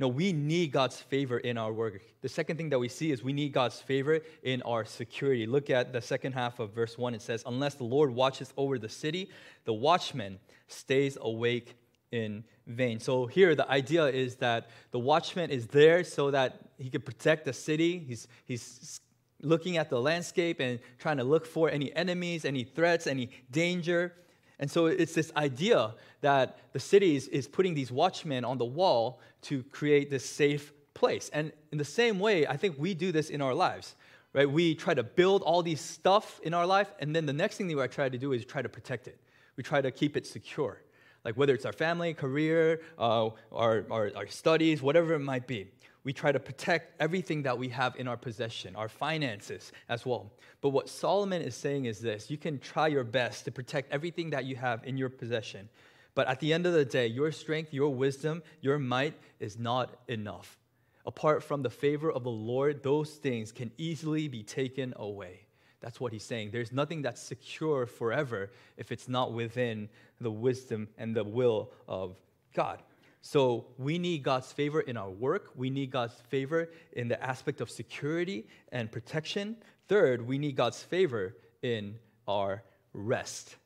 No, 0.00 0.08
we 0.08 0.32
need 0.32 0.72
God's 0.72 1.00
favor 1.00 1.38
in 1.38 1.56
our 1.56 1.72
work. 1.72 2.02
The 2.20 2.28
second 2.28 2.56
thing 2.56 2.70
that 2.70 2.78
we 2.78 2.88
see 2.88 3.12
is 3.12 3.22
we 3.22 3.32
need 3.32 3.52
God's 3.52 3.80
favor 3.80 4.20
in 4.42 4.60
our 4.62 4.84
security. 4.84 5.46
Look 5.46 5.70
at 5.70 5.92
the 5.92 6.00
second 6.00 6.32
half 6.32 6.58
of 6.58 6.72
verse 6.72 6.98
1. 6.98 7.14
It 7.14 7.22
says, 7.22 7.44
Unless 7.46 7.74
the 7.74 7.84
Lord 7.84 8.10
watches 8.10 8.52
over 8.56 8.76
the 8.76 8.88
city, 8.88 9.30
the 9.64 9.72
watchman 9.72 10.40
stays 10.66 11.16
awake 11.20 11.76
in 12.10 12.44
vain. 12.66 12.98
So 12.98 13.26
here, 13.26 13.54
the 13.54 13.70
idea 13.70 14.06
is 14.06 14.36
that 14.36 14.70
the 14.90 14.98
watchman 14.98 15.50
is 15.50 15.68
there 15.68 16.02
so 16.02 16.30
that 16.32 16.58
he 16.78 16.90
can 16.90 17.02
protect 17.02 17.44
the 17.44 17.52
city. 17.52 17.98
He's, 17.98 18.26
he's 18.46 19.00
looking 19.42 19.76
at 19.76 19.90
the 19.90 20.00
landscape 20.00 20.58
and 20.60 20.80
trying 20.98 21.18
to 21.18 21.24
look 21.24 21.46
for 21.46 21.70
any 21.70 21.94
enemies, 21.94 22.44
any 22.44 22.64
threats, 22.64 23.06
any 23.06 23.30
danger. 23.50 24.12
And 24.58 24.70
so 24.70 24.86
it's 24.86 25.14
this 25.14 25.32
idea 25.36 25.94
that 26.20 26.58
the 26.72 26.80
city 26.80 27.16
is, 27.16 27.28
is 27.28 27.48
putting 27.48 27.74
these 27.74 27.90
watchmen 27.90 28.44
on 28.44 28.58
the 28.58 28.64
wall 28.64 29.20
to 29.42 29.62
create 29.64 30.10
this 30.10 30.24
safe 30.24 30.72
place. 30.94 31.28
And 31.32 31.52
in 31.72 31.78
the 31.78 31.84
same 31.84 32.20
way, 32.20 32.46
I 32.46 32.56
think 32.56 32.76
we 32.78 32.94
do 32.94 33.12
this 33.12 33.30
in 33.30 33.42
our 33.42 33.52
lives, 33.52 33.96
right? 34.32 34.50
We 34.50 34.74
try 34.74 34.94
to 34.94 35.02
build 35.02 35.42
all 35.42 35.62
these 35.62 35.80
stuff 35.80 36.40
in 36.44 36.54
our 36.54 36.66
life, 36.66 36.92
and 37.00 37.14
then 37.14 37.26
the 37.26 37.32
next 37.32 37.56
thing 37.56 37.66
that 37.68 37.76
we 37.76 37.86
try 37.88 38.08
to 38.08 38.18
do 38.18 38.32
is 38.32 38.44
try 38.44 38.62
to 38.62 38.68
protect 38.68 39.08
it. 39.08 39.18
We 39.56 39.62
try 39.62 39.80
to 39.80 39.90
keep 39.90 40.16
it 40.16 40.26
secure, 40.26 40.80
like 41.24 41.36
whether 41.36 41.54
it's 41.54 41.66
our 41.66 41.72
family, 41.72 42.14
career, 42.14 42.80
uh, 42.98 43.30
our, 43.52 43.84
our, 43.90 44.10
our 44.16 44.26
studies, 44.28 44.82
whatever 44.82 45.14
it 45.14 45.20
might 45.20 45.46
be. 45.46 45.68
We 46.04 46.12
try 46.12 46.32
to 46.32 46.38
protect 46.38 47.00
everything 47.00 47.42
that 47.44 47.58
we 47.58 47.70
have 47.70 47.96
in 47.96 48.06
our 48.06 48.16
possession, 48.16 48.76
our 48.76 48.90
finances 48.90 49.72
as 49.88 50.04
well. 50.04 50.30
But 50.60 50.70
what 50.70 50.88
Solomon 50.88 51.40
is 51.40 51.56
saying 51.56 51.86
is 51.86 52.00
this 52.00 52.30
you 52.30 52.36
can 52.36 52.58
try 52.58 52.88
your 52.88 53.04
best 53.04 53.46
to 53.46 53.50
protect 53.50 53.90
everything 53.90 54.30
that 54.30 54.44
you 54.44 54.56
have 54.56 54.84
in 54.84 54.98
your 54.98 55.08
possession. 55.08 55.68
But 56.14 56.28
at 56.28 56.40
the 56.40 56.52
end 56.52 56.66
of 56.66 56.74
the 56.74 56.84
day, 56.84 57.06
your 57.08 57.32
strength, 57.32 57.72
your 57.72 57.88
wisdom, 57.88 58.42
your 58.60 58.78
might 58.78 59.14
is 59.40 59.58
not 59.58 59.96
enough. 60.06 60.58
Apart 61.06 61.42
from 61.42 61.62
the 61.62 61.70
favor 61.70 62.10
of 62.10 62.22
the 62.22 62.30
Lord, 62.30 62.82
those 62.82 63.10
things 63.10 63.50
can 63.50 63.72
easily 63.76 64.28
be 64.28 64.42
taken 64.42 64.94
away. 64.96 65.40
That's 65.80 66.00
what 66.00 66.12
he's 66.12 66.22
saying. 66.22 66.50
There's 66.50 66.72
nothing 66.72 67.02
that's 67.02 67.20
secure 67.20 67.84
forever 67.84 68.50
if 68.76 68.90
it's 68.90 69.08
not 69.08 69.32
within 69.32 69.88
the 70.20 70.30
wisdom 70.30 70.88
and 70.96 71.14
the 71.14 71.24
will 71.24 71.72
of 71.86 72.16
God. 72.54 72.82
So 73.26 73.64
we 73.78 73.98
need 73.98 74.22
God's 74.22 74.52
favor 74.52 74.82
in 74.82 74.98
our 74.98 75.08
work. 75.08 75.52
We 75.56 75.70
need 75.70 75.90
God's 75.90 76.12
favor 76.28 76.68
in 76.92 77.08
the 77.08 77.20
aspect 77.24 77.62
of 77.62 77.70
security 77.70 78.46
and 78.70 78.92
protection. 78.92 79.56
Third, 79.88 80.28
we 80.28 80.36
need 80.36 80.56
God's 80.56 80.82
favor 80.82 81.34
in 81.62 81.94
our 82.28 82.62
rest. 82.92 83.56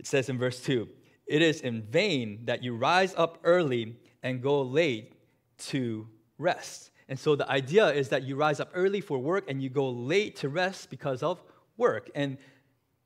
It 0.00 0.08
says 0.08 0.28
in 0.28 0.36
verse 0.36 0.60
2 0.64 0.88
It 1.28 1.42
is 1.42 1.60
in 1.60 1.82
vain 1.82 2.40
that 2.46 2.64
you 2.64 2.74
rise 2.74 3.14
up 3.16 3.38
early 3.44 3.94
and 4.24 4.42
go 4.42 4.62
late 4.62 5.12
to 5.68 6.08
rest. 6.36 6.90
And 7.08 7.16
so 7.16 7.36
the 7.36 7.48
idea 7.48 7.86
is 7.86 8.08
that 8.08 8.24
you 8.24 8.34
rise 8.34 8.58
up 8.58 8.72
early 8.74 9.00
for 9.00 9.16
work 9.20 9.44
and 9.48 9.62
you 9.62 9.70
go 9.70 9.90
late 9.90 10.34
to 10.38 10.48
rest 10.48 10.90
because 10.90 11.22
of 11.22 11.40
work. 11.76 12.10
And 12.16 12.36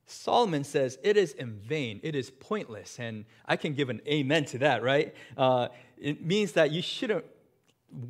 Solomon 0.06 0.62
says 0.62 0.98
it 1.02 1.16
is 1.16 1.32
in 1.32 1.52
vain, 1.52 2.00
it 2.02 2.14
is 2.14 2.30
pointless. 2.30 2.98
And 2.98 3.25
I 3.44 3.56
can 3.56 3.75
give 3.75 3.90
an 3.90 4.00
amen 4.06 4.44
to 4.46 4.58
that, 4.58 4.82
right? 4.82 5.14
Uh, 5.36 5.68
it 5.98 6.25
means 6.25 6.52
that 6.52 6.70
you 6.70 6.80
shouldn't 6.80 7.25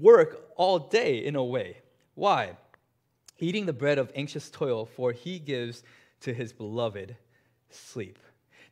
work 0.01 0.49
all 0.57 0.79
day 0.79 1.25
in 1.25 1.37
a 1.37 1.45
way. 1.45 1.79
Why? 2.15 2.57
Eating 3.39 3.67
the 3.67 3.73
bread 3.73 3.99
of 3.99 4.11
anxious 4.15 4.51
toil, 4.51 4.87
for 4.87 5.13
he 5.13 5.39
gives 5.39 5.83
to 6.21 6.33
his 6.33 6.53
beloved 6.53 7.17
sleep. 7.71 8.19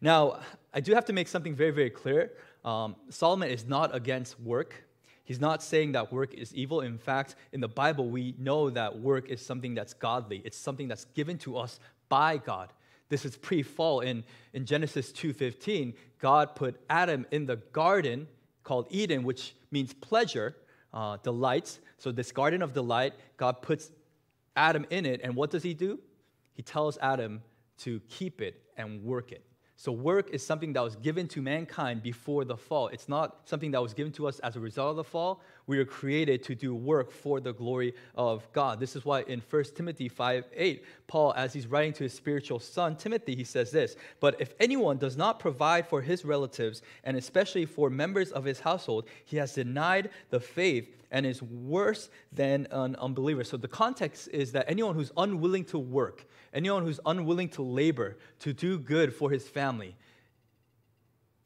Now, 0.00 0.40
I 0.72 0.80
do 0.80 0.94
have 0.94 1.04
to 1.06 1.12
make 1.12 1.28
something 1.28 1.54
very, 1.54 1.70
very 1.70 1.90
clear. 1.90 2.32
Um, 2.64 2.96
Solomon 3.08 3.50
is 3.50 3.66
not 3.66 3.94
against 3.94 4.40
work. 4.40 4.84
He's 5.24 5.40
not 5.40 5.62
saying 5.62 5.92
that 5.92 6.12
work 6.12 6.34
is 6.34 6.54
evil. 6.54 6.82
In 6.82 6.98
fact, 6.98 7.36
in 7.52 7.60
the 7.60 7.68
Bible, 7.68 8.08
we 8.08 8.34
know 8.38 8.68
that 8.70 8.98
work 8.98 9.30
is 9.30 9.44
something 9.44 9.74
that's 9.74 9.94
godly. 9.94 10.42
It's 10.44 10.58
something 10.58 10.88
that's 10.88 11.06
given 11.14 11.38
to 11.38 11.56
us 11.56 11.80
by 12.08 12.36
God. 12.36 12.72
This 13.08 13.24
is 13.24 13.36
pre-fall. 13.36 14.00
In, 14.00 14.24
in 14.52 14.66
Genesis 14.66 15.12
2.15, 15.12 15.94
God 16.18 16.54
put 16.54 16.80
Adam 16.88 17.26
in 17.30 17.46
the 17.46 17.56
garden 17.56 18.26
called 18.62 18.86
Eden, 18.90 19.24
which 19.24 19.54
means 19.70 19.92
pleasure, 19.92 20.56
uh, 20.92 21.18
delights. 21.22 21.80
So 21.98 22.12
this 22.12 22.32
garden 22.32 22.62
of 22.62 22.72
delight, 22.72 23.14
God 23.36 23.62
puts 23.62 23.90
Adam 24.56 24.86
in 24.90 25.06
it. 25.06 25.20
And 25.22 25.36
what 25.36 25.50
does 25.50 25.62
he 25.62 25.74
do? 25.74 25.98
He 26.54 26.62
tells 26.62 26.96
Adam 26.98 27.42
to 27.78 28.00
keep 28.08 28.40
it 28.40 28.62
and 28.76 29.02
work 29.04 29.32
it. 29.32 29.44
So, 29.76 29.90
work 29.90 30.30
is 30.30 30.46
something 30.46 30.72
that 30.74 30.82
was 30.82 30.94
given 30.94 31.26
to 31.28 31.42
mankind 31.42 32.00
before 32.00 32.44
the 32.44 32.56
fall. 32.56 32.88
It's 32.88 33.08
not 33.08 33.40
something 33.44 33.72
that 33.72 33.82
was 33.82 33.92
given 33.92 34.12
to 34.12 34.28
us 34.28 34.38
as 34.38 34.54
a 34.54 34.60
result 34.60 34.90
of 34.90 34.96
the 34.96 35.04
fall. 35.04 35.40
We 35.66 35.78
were 35.78 35.84
created 35.84 36.44
to 36.44 36.54
do 36.54 36.74
work 36.74 37.10
for 37.10 37.40
the 37.40 37.52
glory 37.52 37.94
of 38.14 38.46
God. 38.52 38.78
This 38.78 38.94
is 38.94 39.04
why 39.04 39.22
in 39.22 39.42
1 39.50 39.64
Timothy 39.74 40.08
5 40.08 40.44
8, 40.54 40.84
Paul, 41.08 41.34
as 41.36 41.52
he's 41.52 41.66
writing 41.66 41.92
to 41.94 42.04
his 42.04 42.14
spiritual 42.14 42.60
son, 42.60 42.94
Timothy, 42.94 43.34
he 43.34 43.42
says 43.42 43.72
this 43.72 43.96
But 44.20 44.40
if 44.40 44.54
anyone 44.60 44.96
does 44.96 45.16
not 45.16 45.40
provide 45.40 45.88
for 45.88 46.00
his 46.00 46.24
relatives, 46.24 46.82
and 47.02 47.16
especially 47.16 47.66
for 47.66 47.90
members 47.90 48.30
of 48.30 48.44
his 48.44 48.60
household, 48.60 49.06
he 49.24 49.38
has 49.38 49.54
denied 49.54 50.10
the 50.30 50.38
faith 50.40 50.88
and 51.14 51.24
is 51.24 51.40
worse 51.40 52.10
than 52.32 52.66
an 52.72 52.96
unbeliever. 52.96 53.44
So, 53.44 53.56
the 53.56 53.68
context 53.68 54.28
is 54.32 54.50
that 54.52 54.64
anyone 54.68 54.96
who's 54.96 55.12
unwilling 55.16 55.64
to 55.66 55.78
work, 55.78 56.26
anyone 56.52 56.84
who's 56.84 56.98
unwilling 57.06 57.48
to 57.50 57.62
labor, 57.62 58.18
to 58.40 58.52
do 58.52 58.80
good 58.80 59.14
for 59.14 59.30
his 59.30 59.46
family, 59.48 59.96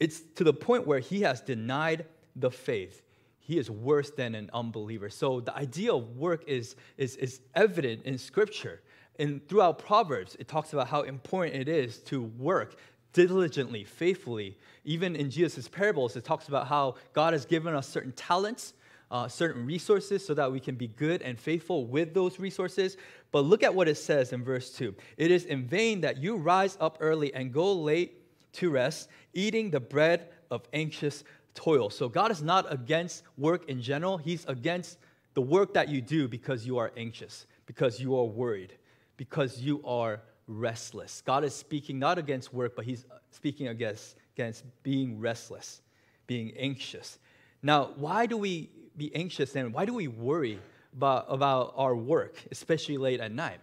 it's 0.00 0.22
to 0.36 0.42
the 0.42 0.54
point 0.54 0.86
where 0.86 1.00
he 1.00 1.20
has 1.20 1.42
denied 1.42 2.06
the 2.34 2.50
faith. 2.50 3.02
He 3.40 3.58
is 3.58 3.70
worse 3.70 4.10
than 4.10 4.34
an 4.34 4.48
unbeliever. 4.54 5.10
So 5.10 5.40
the 5.40 5.54
idea 5.54 5.92
of 5.92 6.16
work 6.16 6.44
is, 6.46 6.74
is, 6.96 7.16
is 7.16 7.40
evident 7.54 8.04
in 8.04 8.16
Scripture. 8.16 8.80
And 9.18 9.46
throughout 9.48 9.78
Proverbs, 9.78 10.34
it 10.40 10.48
talks 10.48 10.72
about 10.72 10.88
how 10.88 11.02
important 11.02 11.56
it 11.56 11.68
is 11.68 11.98
to 12.04 12.22
work 12.22 12.76
diligently, 13.12 13.84
faithfully. 13.84 14.56
Even 14.84 15.14
in 15.14 15.30
Jesus' 15.30 15.68
parables, 15.68 16.16
it 16.16 16.24
talks 16.24 16.48
about 16.48 16.68
how 16.68 16.94
God 17.12 17.34
has 17.34 17.44
given 17.44 17.74
us 17.74 17.86
certain 17.86 18.12
talents 18.12 18.74
uh, 19.10 19.28
certain 19.28 19.64
resources 19.64 20.24
so 20.24 20.34
that 20.34 20.50
we 20.50 20.60
can 20.60 20.74
be 20.74 20.88
good 20.88 21.22
and 21.22 21.38
faithful 21.38 21.86
with 21.86 22.14
those 22.14 22.38
resources. 22.38 22.96
But 23.32 23.40
look 23.44 23.62
at 23.62 23.74
what 23.74 23.88
it 23.88 23.96
says 23.96 24.32
in 24.32 24.44
verse 24.44 24.70
2 24.72 24.94
It 25.16 25.30
is 25.30 25.44
in 25.44 25.66
vain 25.66 26.00
that 26.02 26.18
you 26.18 26.36
rise 26.36 26.76
up 26.80 26.98
early 27.00 27.32
and 27.34 27.52
go 27.52 27.72
late 27.72 28.24
to 28.54 28.70
rest, 28.70 29.08
eating 29.34 29.70
the 29.70 29.80
bread 29.80 30.28
of 30.50 30.62
anxious 30.72 31.24
toil. 31.54 31.90
So 31.90 32.08
God 32.08 32.30
is 32.30 32.42
not 32.42 32.70
against 32.72 33.22
work 33.36 33.68
in 33.68 33.80
general, 33.80 34.18
He's 34.18 34.44
against 34.46 34.98
the 35.34 35.42
work 35.42 35.74
that 35.74 35.88
you 35.88 36.00
do 36.00 36.28
because 36.28 36.66
you 36.66 36.78
are 36.78 36.92
anxious, 36.96 37.46
because 37.66 38.00
you 38.00 38.16
are 38.16 38.24
worried, 38.24 38.74
because 39.16 39.60
you 39.60 39.82
are 39.84 40.20
restless. 40.46 41.22
God 41.24 41.44
is 41.44 41.54
speaking 41.54 41.98
not 41.98 42.18
against 42.18 42.52
work, 42.52 42.74
but 42.74 42.84
He's 42.84 43.06
speaking 43.30 43.68
against, 43.68 44.16
against 44.34 44.64
being 44.82 45.20
restless, 45.20 45.82
being 46.26 46.52
anxious. 46.56 47.18
Now, 47.62 47.90
why 47.96 48.26
do 48.26 48.36
we 48.36 48.70
be 48.98 49.14
anxious 49.14 49.54
and 49.56 49.72
why 49.72 49.84
do 49.84 49.94
we 49.94 50.08
worry 50.08 50.58
about, 50.94 51.26
about 51.28 51.74
our 51.76 51.94
work, 51.94 52.36
especially 52.50 52.98
late 52.98 53.20
at 53.20 53.32
night? 53.32 53.60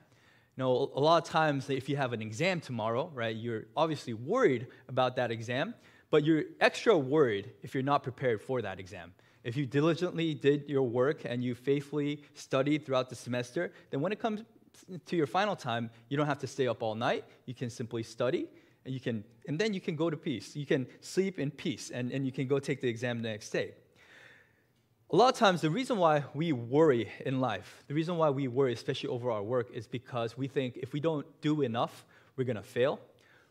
You 0.57 0.63
know, 0.63 0.91
a 0.95 0.99
lot 0.99 1.21
of 1.21 1.29
times 1.29 1.69
if 1.69 1.89
you 1.89 1.97
have 1.97 2.13
an 2.13 2.21
exam 2.21 2.61
tomorrow, 2.61 3.11
right, 3.13 3.35
you're 3.35 3.65
obviously 3.75 4.13
worried 4.13 4.67
about 4.87 5.17
that 5.17 5.29
exam, 5.29 5.75
but 6.09 6.23
you're 6.23 6.43
extra 6.61 6.97
worried 6.97 7.51
if 7.61 7.73
you're 7.73 7.83
not 7.83 8.03
prepared 8.03 8.41
for 8.41 8.61
that 8.61 8.79
exam. 8.79 9.13
If 9.43 9.57
you 9.57 9.65
diligently 9.65 10.33
did 10.33 10.69
your 10.69 10.83
work 10.83 11.21
and 11.25 11.43
you 11.43 11.53
faithfully 11.53 12.23
studied 12.33 12.85
throughout 12.85 13.09
the 13.09 13.15
semester, 13.15 13.71
then 13.91 14.01
when 14.01 14.11
it 14.11 14.19
comes 14.19 14.43
to 15.05 15.15
your 15.15 15.27
final 15.27 15.55
time, 15.55 15.89
you 16.09 16.17
don't 16.17 16.25
have 16.25 16.39
to 16.39 16.47
stay 16.47 16.67
up 16.67 16.81
all 16.81 16.95
night. 16.95 17.25
You 17.45 17.53
can 17.53 17.69
simply 17.69 18.01
study 18.01 18.47
and 18.85 18.93
you 18.93 18.99
can 18.99 19.23
and 19.47 19.59
then 19.59 19.73
you 19.73 19.81
can 19.81 19.95
go 19.95 20.09
to 20.09 20.17
peace. 20.17 20.55
You 20.55 20.65
can 20.65 20.87
sleep 21.01 21.37
in 21.37 21.51
peace 21.51 21.91
and, 21.91 22.11
and 22.11 22.25
you 22.25 22.31
can 22.31 22.47
go 22.47 22.59
take 22.59 22.81
the 22.81 22.87
exam 22.87 23.21
the 23.21 23.29
next 23.29 23.49
day. 23.49 23.73
A 25.11 25.15
lot 25.15 25.31
of 25.31 25.37
times, 25.37 25.61
the 25.61 25.69
reason 25.69 25.97
why 25.97 26.23
we 26.33 26.51
worry 26.51 27.11
in 27.27 27.39
life, 27.39 27.83
the 27.87 27.93
reason 27.93 28.17
why 28.17 28.31
we 28.31 28.47
worry, 28.47 28.73
especially 28.73 29.09
over 29.09 29.29
our 29.29 29.43
work, 29.43 29.69
is 29.71 29.85
because 29.85 30.35
we 30.35 30.47
think 30.47 30.77
if 30.77 30.93
we 30.93 30.99
don't 30.99 31.27
do 31.41 31.61
enough, 31.61 32.05
we're 32.35 32.43
going 32.43 32.55
to 32.55 32.63
fail. 32.63 32.99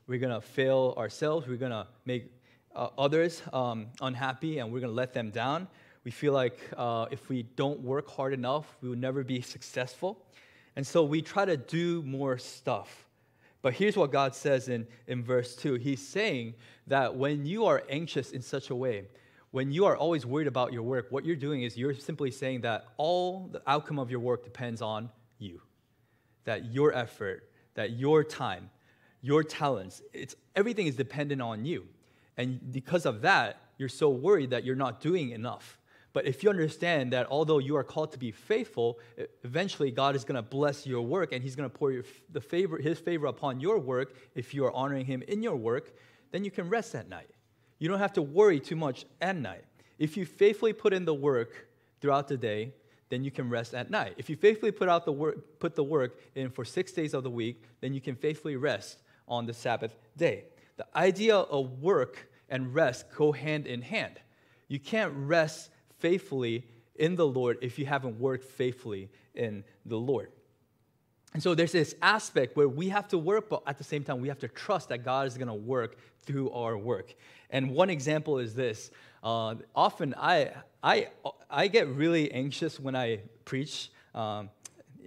We're 0.08 0.18
going 0.18 0.34
to 0.34 0.40
fail 0.40 0.94
ourselves. 0.99 1.46
We're 1.46 1.56
going 1.56 1.70
to 1.70 1.87
make 2.06 2.32
uh, 2.75 2.88
others 2.99 3.40
um, 3.52 3.87
unhappy 4.00 4.58
and 4.58 4.73
we're 4.73 4.80
going 4.80 4.90
to 4.90 4.96
let 4.96 5.12
them 5.12 5.30
down. 5.30 5.68
We 6.02 6.11
feel 6.11 6.32
like 6.32 6.58
uh, 6.76 7.06
if 7.12 7.28
we 7.28 7.44
don't 7.44 7.80
work 7.82 8.11
hard 8.11 8.32
enough, 8.32 8.76
we 8.80 8.88
will 8.88 8.99
never 8.99 9.23
be 9.23 9.40
successful. 9.40 10.26
And 10.75 10.84
so 10.84 11.04
we 11.04 11.23
try 11.23 11.44
to 11.44 11.56
do 11.56 12.02
more 12.02 12.37
stuff. 12.37 13.06
But 13.62 13.75
here's 13.75 13.96
what 13.96 14.11
God 14.11 14.34
says 14.34 14.68
in, 14.68 14.88
in 15.06 15.23
verse 15.23 15.54
2 15.54 15.75
He's 15.75 16.06
saying 16.06 16.54
that 16.88 17.14
when 17.14 17.46
you 17.46 17.64
are 17.66 17.84
anxious 17.88 18.32
in 18.32 18.42
such 18.42 18.70
a 18.70 18.75
way, 18.75 19.04
when 19.54 19.70
you 19.70 19.84
are 19.84 19.96
always 19.96 20.26
worried 20.26 20.49
about 20.49 20.73
your 20.73 20.82
work, 20.82 21.06
what 21.11 21.25
you're 21.25 21.37
doing 21.37 21.62
is 21.62 21.76
you're 21.76 21.94
simply 21.94 22.32
saying 22.32 22.62
that 22.62 22.87
all 22.96 23.49
the 23.52 23.62
outcome 23.68 24.00
of 24.00 24.11
your 24.11 24.18
work 24.18 24.42
depends 24.42 24.82
on 24.82 25.08
you. 25.38 25.61
That 26.42 26.75
your 26.75 26.92
effort, 26.92 27.49
that 27.75 27.92
your 27.92 28.25
time, 28.25 28.68
your 29.20 29.44
talents, 29.44 30.02
it's 30.12 30.34
everything 30.56 30.88
is 30.88 30.96
dependent 30.96 31.40
on 31.40 31.64
you. 31.64 31.87
And 32.37 32.73
because 32.73 33.06
of 33.06 33.23
that, 33.23 33.61
you're 33.78 33.88
so 33.88 34.08
worried 34.11 34.50
that 34.50 34.64
you're 34.64 34.75
not 34.75 35.00
doing 35.00 35.30
enough. 35.30 35.78
But 36.12 36.26
if 36.26 36.42
you 36.42 36.50
understand 36.50 37.12
that 37.12 37.28
although 37.30 37.58
you 37.58 37.76
are 37.76 37.84
called 37.84 38.11
to 38.11 38.18
be 38.18 38.32
faithful, 38.32 38.99
eventually 39.44 39.92
God 39.92 40.16
is 40.16 40.25
going 40.25 40.34
to 40.34 40.42
bless 40.42 40.84
your 40.84 41.02
work 41.02 41.32
and 41.32 41.44
He's 41.44 41.54
going 41.54 41.70
to 41.70 41.78
pour 41.78 41.92
your, 41.92 42.02
the 42.32 42.40
favor, 42.40 42.76
His 42.78 42.99
favor 42.99 43.26
upon 43.26 43.61
your 43.61 43.78
work 43.78 44.16
if 44.34 44.52
you 44.52 44.64
are 44.64 44.73
honoring 44.73 45.06
Him 45.06 45.23
in 45.28 45.44
your 45.44 45.54
work, 45.54 45.96
then 46.32 46.44
you 46.44 46.50
can 46.50 46.68
rest 46.68 46.96
at 46.96 47.08
night. 47.08 47.30
You 47.85 47.91
don't 47.91 47.99
have 47.99 48.14
to 48.14 48.23
worry 48.23 48.61
too 48.61 48.76
much 48.76 49.05
at 49.21 49.37
night. 49.37 49.62
If 49.99 50.17
you 50.17 50.25
faithfully 50.25 50.73
put 50.73 50.95
in 50.95 51.05
the 51.05 51.12
work 51.12 51.69
throughout 52.00 52.29
the 52.29 52.38
day, 52.38 52.73
then 53.11 53.23
you 53.23 53.31
can 53.31 53.50
rest 53.50 53.75
at 53.75 53.91
night. 53.91 54.14
If 54.17 54.31
you 54.31 54.37
faithfully 54.37 54.73
put 54.73 54.88
out 54.88 55.05
the 55.05 55.12
work, 55.12 55.59
put 55.59 55.75
the 55.75 55.85
work 55.85 56.19
in 56.35 56.49
for 56.49 56.64
six 56.64 56.93
days 56.93 57.12
of 57.12 57.25
the 57.25 57.31
week, 57.31 57.62
then 57.83 57.93
you 57.93 58.00
can 58.00 58.17
faithfully 58.17 58.57
rest 58.57 59.03
on 59.29 59.45
the 59.45 59.53
Sabbath 59.53 59.95
day. 60.17 60.45
The 60.79 60.87
idea 60.97 61.37
of 61.37 61.83
work 61.83 62.31
and 62.49 62.75
rest 62.75 63.05
go 63.14 63.33
hand 63.33 63.67
in 63.67 63.83
hand. 63.83 64.19
You 64.69 64.81
can't 64.81 65.12
rest 65.14 65.69
faithfully 65.99 66.67
in 66.95 67.17
the 67.17 67.26
Lord 67.26 67.59
if 67.61 67.79
you 67.79 67.85
haven't 67.85 68.19
worked 68.19 68.45
faithfully 68.45 69.11
in 69.35 69.62
the 69.85 69.99
Lord. 69.99 70.31
And 71.35 71.43
so 71.43 71.55
there's 71.55 71.73
this 71.73 71.97
aspect 72.00 72.57
where 72.57 72.69
we 72.69 72.88
have 72.91 73.09
to 73.09 73.19
work, 73.19 73.49
but 73.49 73.62
at 73.67 73.76
the 73.76 73.85
same 73.85 74.05
time, 74.05 74.21
we 74.21 74.29
have 74.29 74.38
to 74.38 74.49
trust 74.49 74.88
that 74.91 75.05
God 75.05 75.26
is 75.26 75.37
going 75.37 75.49
to 75.49 75.55
work 75.55 75.97
through 76.23 76.50
our 76.53 76.79
work. 76.79 77.14
And 77.50 77.73
one 77.73 77.91
example 77.91 78.38
is 78.38 78.55
this. 78.55 78.93
Uh, 79.23 79.57
often 79.75 80.14
I, 80.17 80.53
I, 80.83 81.09
I 81.50 81.67
get 81.67 81.88
really 81.88 82.31
anxious 82.33 82.79
when 82.79 82.95
I 82.95 83.21
preach. 83.45 83.91
Um, 84.14 84.49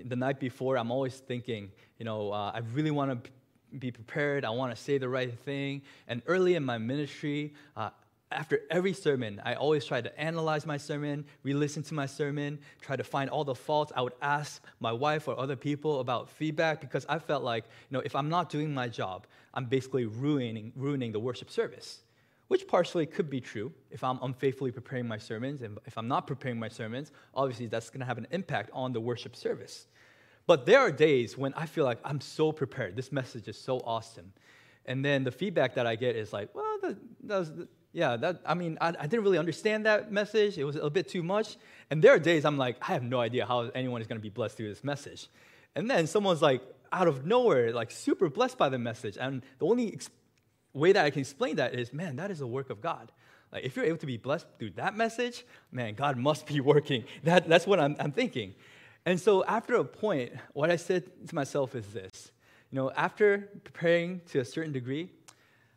the 0.03 0.17
night 0.17 0.39
before, 0.39 0.77
I'm 0.77 0.91
always 0.91 1.15
thinking, 1.15 1.71
you 1.97 2.05
know, 2.05 2.31
uh, 2.31 2.51
I 2.53 2.59
really 2.73 2.91
want 2.91 3.23
to 3.23 3.31
be 3.79 3.89
prepared. 3.89 4.43
I 4.43 4.49
want 4.49 4.75
to 4.75 4.81
say 4.81 4.97
the 4.97 5.09
right 5.09 5.33
thing. 5.39 5.81
And 6.09 6.21
early 6.27 6.55
in 6.55 6.63
my 6.63 6.77
ministry, 6.77 7.53
uh, 7.75 7.91
after 8.31 8.61
every 8.69 8.93
sermon, 8.93 9.41
I 9.45 9.53
always 9.53 9.85
try 9.85 10.01
to 10.01 10.19
analyze 10.19 10.65
my 10.65 10.77
sermon, 10.77 11.25
re 11.43 11.53
listen 11.53 11.81
to 11.83 11.93
my 11.93 12.05
sermon, 12.05 12.59
try 12.81 12.95
to 12.97 13.03
find 13.03 13.29
all 13.29 13.45
the 13.45 13.55
faults. 13.55 13.93
I 13.95 14.01
would 14.01 14.15
ask 14.21 14.61
my 14.79 14.91
wife 14.91 15.27
or 15.27 15.39
other 15.39 15.55
people 15.55 16.01
about 16.01 16.29
feedback 16.29 16.81
because 16.81 17.05
I 17.07 17.19
felt 17.19 17.43
like, 17.43 17.63
you 17.89 17.97
know, 17.97 18.01
if 18.03 18.15
I'm 18.15 18.27
not 18.27 18.49
doing 18.49 18.73
my 18.73 18.89
job, 18.89 19.27
I'm 19.53 19.65
basically 19.65 20.05
ruining, 20.05 20.73
ruining 20.75 21.13
the 21.13 21.19
worship 21.19 21.49
service, 21.49 21.99
which 22.49 22.67
partially 22.67 23.05
could 23.05 23.29
be 23.29 23.39
true 23.39 23.71
if 23.91 24.03
I'm 24.03 24.19
unfaithfully 24.21 24.71
preparing 24.71 25.07
my 25.07 25.17
sermons. 25.17 25.61
And 25.61 25.79
if 25.85 25.97
I'm 25.97 26.09
not 26.09 26.27
preparing 26.27 26.59
my 26.59 26.69
sermons, 26.69 27.13
obviously 27.33 27.67
that's 27.67 27.89
going 27.89 28.01
to 28.01 28.05
have 28.05 28.17
an 28.17 28.27
impact 28.31 28.69
on 28.73 28.91
the 28.91 28.99
worship 28.99 29.37
service. 29.37 29.87
But 30.47 30.65
there 30.65 30.79
are 30.79 30.91
days 30.91 31.37
when 31.37 31.53
I 31.53 31.65
feel 31.65 31.85
like 31.85 31.99
I'm 32.03 32.19
so 32.19 32.51
prepared. 32.51 32.95
This 32.97 33.11
message 33.11 33.47
is 33.47 33.57
so 33.57 33.79
awesome. 33.79 34.33
And 34.85 35.03
then 35.03 35.23
the 35.23 35.31
feedback 35.31 35.75
that 35.75 35.85
I 35.85 35.95
get 35.95 36.15
is 36.15 36.31
like, 36.31 36.53
well, 36.55 36.77
that, 36.81 36.97
that 37.23 37.39
was, 37.39 37.51
yeah, 37.97 38.15
that, 38.17 38.41
I 38.45 38.53
mean, 38.53 38.77
I, 38.79 38.89
I, 38.89 39.07
didn't 39.07 39.23
really 39.23 39.39
understand 39.39 39.87
that 39.87 40.11
message. 40.11 40.59
It 40.59 40.65
was 40.65 40.75
a 40.75 40.87
bit 40.87 41.07
too 41.07 41.23
much. 41.23 41.57
And 41.89 41.99
there 41.99 42.13
are 42.13 42.19
days 42.19 42.45
I'm 42.45 42.55
like, 42.55 42.77
I 42.79 42.93
have 42.93 43.01
no 43.01 43.19
idea 43.19 43.43
how 43.43 43.71
anyone 43.73 44.01
is 44.01 44.07
going 44.07 44.19
to 44.19 44.21
be 44.21 44.29
blessed 44.29 44.55
through 44.55 44.69
this 44.69 44.83
message. 44.83 45.27
And 45.75 45.89
then 45.89 46.05
someone's 46.05 46.43
like, 46.43 46.61
out 46.91 47.07
of 47.07 47.25
nowhere, 47.25 47.73
like 47.73 47.89
super 47.89 48.29
blessed 48.29 48.55
by 48.55 48.69
the 48.69 48.77
message. 48.77 49.17
And 49.19 49.41
the 49.57 49.65
only 49.65 49.93
ex- 49.93 50.11
way 50.73 50.91
that 50.91 51.05
I 51.05 51.09
can 51.09 51.21
explain 51.21 51.55
that 51.55 51.73
is, 51.73 51.91
man, 51.91 52.17
that 52.17 52.29
is 52.29 52.39
a 52.41 52.45
work 52.45 52.69
of 52.69 52.81
God. 52.81 53.11
Like, 53.51 53.63
if 53.63 53.75
you're 53.75 53.85
able 53.85 53.97
to 53.97 54.05
be 54.05 54.17
blessed 54.17 54.45
through 54.59 54.71
that 54.71 54.95
message, 54.95 55.43
man, 55.71 55.95
God 55.95 56.17
must 56.17 56.45
be 56.45 56.61
working. 56.73 57.03
That, 57.23 57.49
that's 57.49 57.65
what 57.65 57.79
I'm, 57.79 57.95
I'm 57.99 58.11
thinking. 58.11 58.53
And 59.07 59.19
so 59.19 59.43
after 59.45 59.73
a 59.73 59.83
point, 59.83 60.33
what 60.53 60.69
I 60.69 60.75
said 60.75 61.05
to 61.29 61.33
myself 61.33 61.73
is 61.73 61.87
this 61.87 62.31
you 62.69 62.75
know, 62.75 62.91
after 62.91 63.49
preparing 63.63 64.21
to 64.27 64.39
a 64.41 64.45
certain 64.45 64.71
degree, 64.71 65.09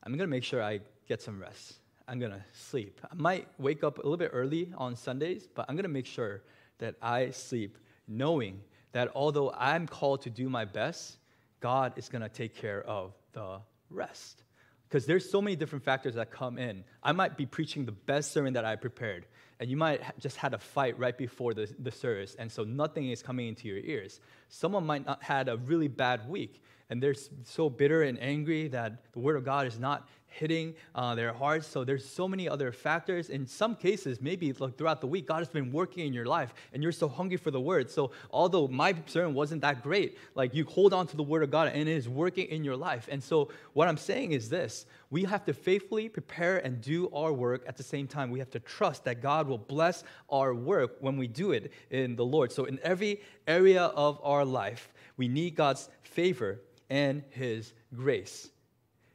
I'm 0.03 0.13
gonna 0.19 0.27
make 0.27 0.45
sure 0.45 0.63
I 0.63 0.81
get 1.09 1.23
some 1.23 1.41
rest. 1.41 1.80
I'm 2.11 2.19
gonna 2.19 2.45
sleep. 2.53 3.01
I 3.05 3.15
might 3.15 3.47
wake 3.57 3.85
up 3.85 3.99
a 3.99 4.03
little 4.03 4.17
bit 4.17 4.33
early 4.33 4.73
on 4.77 4.97
Sundays, 4.97 5.47
but 5.55 5.67
I'm 5.69 5.77
gonna 5.77 5.87
make 5.87 6.07
sure 6.07 6.43
that 6.79 6.97
I 7.01 7.31
sleep 7.31 7.79
knowing 8.09 8.63
that 8.91 9.13
although 9.15 9.53
I'm 9.57 9.87
called 9.87 10.23
to 10.23 10.31
do 10.31 10.49
my 10.49 10.65
best, 10.65 11.19
God 11.61 11.93
is 11.97 12.09
gonna 12.09 12.29
take 12.29 12.57
care 12.57 12.83
of 12.83 13.13
the 13.33 13.61
rest. 13.91 14.43
Because 14.89 15.07
there's 15.07 15.31
so 15.31 15.41
many 15.41 15.55
different 15.55 15.85
factors 15.85 16.17
that 16.17 16.33
come 16.33 16.59
in. 16.59 16.83
I 17.01 17.13
might 17.13 17.37
be 17.37 17.47
preaching 17.47 17.85
the 17.85 17.93
best 17.93 18.33
sermon 18.33 18.55
that 18.55 18.65
I 18.65 18.75
prepared, 18.75 19.27
and 19.61 19.71
you 19.71 19.77
might 19.77 20.03
ha- 20.03 20.13
just 20.19 20.37
had 20.37 20.53
a 20.53 20.59
fight 20.59 20.99
right 20.99 21.17
before 21.17 21.55
the, 21.55 21.73
the 21.79 21.93
service, 21.93 22.35
and 22.37 22.51
so 22.51 22.65
nothing 22.65 23.09
is 23.09 23.23
coming 23.23 23.47
into 23.47 23.69
your 23.69 23.79
ears. 23.79 24.21
Someone 24.49 24.85
might 24.85 25.07
not 25.07 25.23
had 25.23 25.49
a 25.49 25.59
really 25.59 25.87
bad 25.87 26.29
week, 26.29 26.61
and 26.91 27.03
they're 27.03 27.15
so 27.45 27.71
bitter 27.71 28.03
and 28.03 28.21
angry 28.21 28.69
that 28.69 29.13
the 29.13 29.21
word 29.21 29.37
of 29.37 29.45
God 29.45 29.67
is 29.67 29.79
not 29.79 30.09
hitting 30.31 30.75
uh, 30.95 31.15
their 31.15 31.33
hearts. 31.33 31.67
So 31.67 31.85
there's 31.85 32.09
so 32.09 32.29
many 32.29 32.49
other 32.49 32.73
factors. 32.73 33.31
In 33.31 33.47
some 33.47 33.75
cases, 33.75 34.21
maybe 34.21 34.53
like 34.53 34.79
throughout 34.79 35.01
the 35.01 35.07
week, 35.07 35.27
God 35.27 35.39
has 35.39 35.49
been 35.49 35.73
working 35.73 36.07
in 36.07 36.13
your 36.13 36.25
life, 36.25 36.55
and 36.73 36.83
you're 36.83 36.93
so 36.93 37.09
hungry 37.09 37.37
for 37.37 37.51
the 37.51 37.61
word. 37.61 37.91
So 37.91 38.13
although 38.31 38.69
my 38.69 38.95
sermon 39.07 39.35
wasn't 39.35 39.63
that 39.63 39.83
great, 39.83 40.19
like 40.35 40.55
you 40.55 40.65
hold 40.65 40.93
on 40.93 41.07
to 41.09 41.17
the 41.17 41.23
word 41.23 41.43
of 41.43 41.51
God, 41.51 41.69
and 41.69 41.89
it 41.89 41.93
is 41.93 42.09
working 42.09 42.47
in 42.47 42.65
your 42.65 42.77
life. 42.77 43.09
And 43.11 43.23
so 43.23 43.51
what 43.73 43.89
I'm 43.89 43.97
saying 43.97 44.33
is 44.33 44.49
this: 44.49 44.87
we 45.11 45.25
have 45.25 45.45
to 45.47 45.53
faithfully 45.53 46.09
prepare 46.09 46.59
and 46.59 46.81
do 46.81 47.11
our 47.13 47.33
work 47.33 47.65
at 47.67 47.77
the 47.77 47.83
same 47.83 48.07
time. 48.07 48.31
We 48.31 48.39
have 48.39 48.51
to 48.51 48.61
trust 48.61 49.05
that 49.05 49.21
God 49.21 49.49
will 49.49 49.59
bless 49.59 50.05
our 50.31 50.55
work 50.55 50.97
when 51.01 51.17
we 51.17 51.27
do 51.27 51.53
it 51.53 51.73
in 51.91 52.17
the 52.17 52.25
Lord. 52.25 52.53
So 52.53 52.65
in 52.65 52.79
every 52.83 53.21
area 53.47 53.85
of 53.85 54.21
our 54.23 54.45
life, 54.45 54.93
we 55.17 55.29
need 55.29 55.57
God's 55.57 55.89
favor 56.03 56.61
and 56.91 57.23
His 57.31 57.73
grace. 57.95 58.51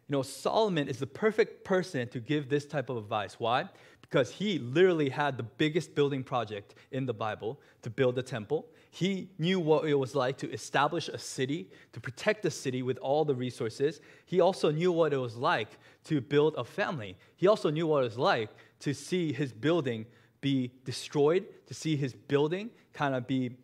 You 0.07 0.13
know, 0.13 0.21
Solomon 0.21 0.87
is 0.87 0.99
the 0.99 1.07
perfect 1.07 1.63
person 1.63 2.07
to 2.09 2.19
give 2.19 2.47
this 2.47 2.65
type 2.65 2.89
of 2.89 2.97
advice. 2.97 3.39
Why? 3.39 3.69
Because 4.01 4.29
he 4.29 4.59
literally 4.59 5.09
had 5.09 5.35
the 5.35 5.43
biggest 5.43 5.95
building 5.95 6.23
project 6.23 6.75
in 6.91 7.07
the 7.07 7.13
Bible 7.13 7.59
to 7.81 7.89
build 7.89 8.13
the 8.13 8.21
temple. 8.21 8.67
He 8.91 9.31
knew 9.39 9.59
what 9.59 9.85
it 9.85 9.95
was 9.95 10.13
like 10.13 10.37
to 10.37 10.51
establish 10.51 11.09
a 11.09 11.17
city, 11.17 11.71
to 11.91 11.99
protect 11.99 12.43
the 12.43 12.51
city 12.51 12.83
with 12.83 12.99
all 12.99 13.25
the 13.25 13.33
resources. 13.33 13.99
He 14.25 14.39
also 14.41 14.69
knew 14.71 14.91
what 14.91 15.11
it 15.11 15.17
was 15.17 15.35
like 15.35 15.79
to 16.05 16.21
build 16.21 16.53
a 16.55 16.63
family. 16.63 17.17
He 17.35 17.47
also 17.47 17.71
knew 17.71 17.87
what 17.87 18.01
it 18.01 18.05
was 18.05 18.17
like 18.19 18.51
to 18.81 18.93
see 18.93 19.33
his 19.33 19.51
building 19.51 20.05
be 20.39 20.71
destroyed, 20.83 21.45
to 21.65 21.73
see 21.73 21.95
his 21.95 22.13
building 22.13 22.69
kind 22.93 23.15
of 23.15 23.25
be 23.25 23.57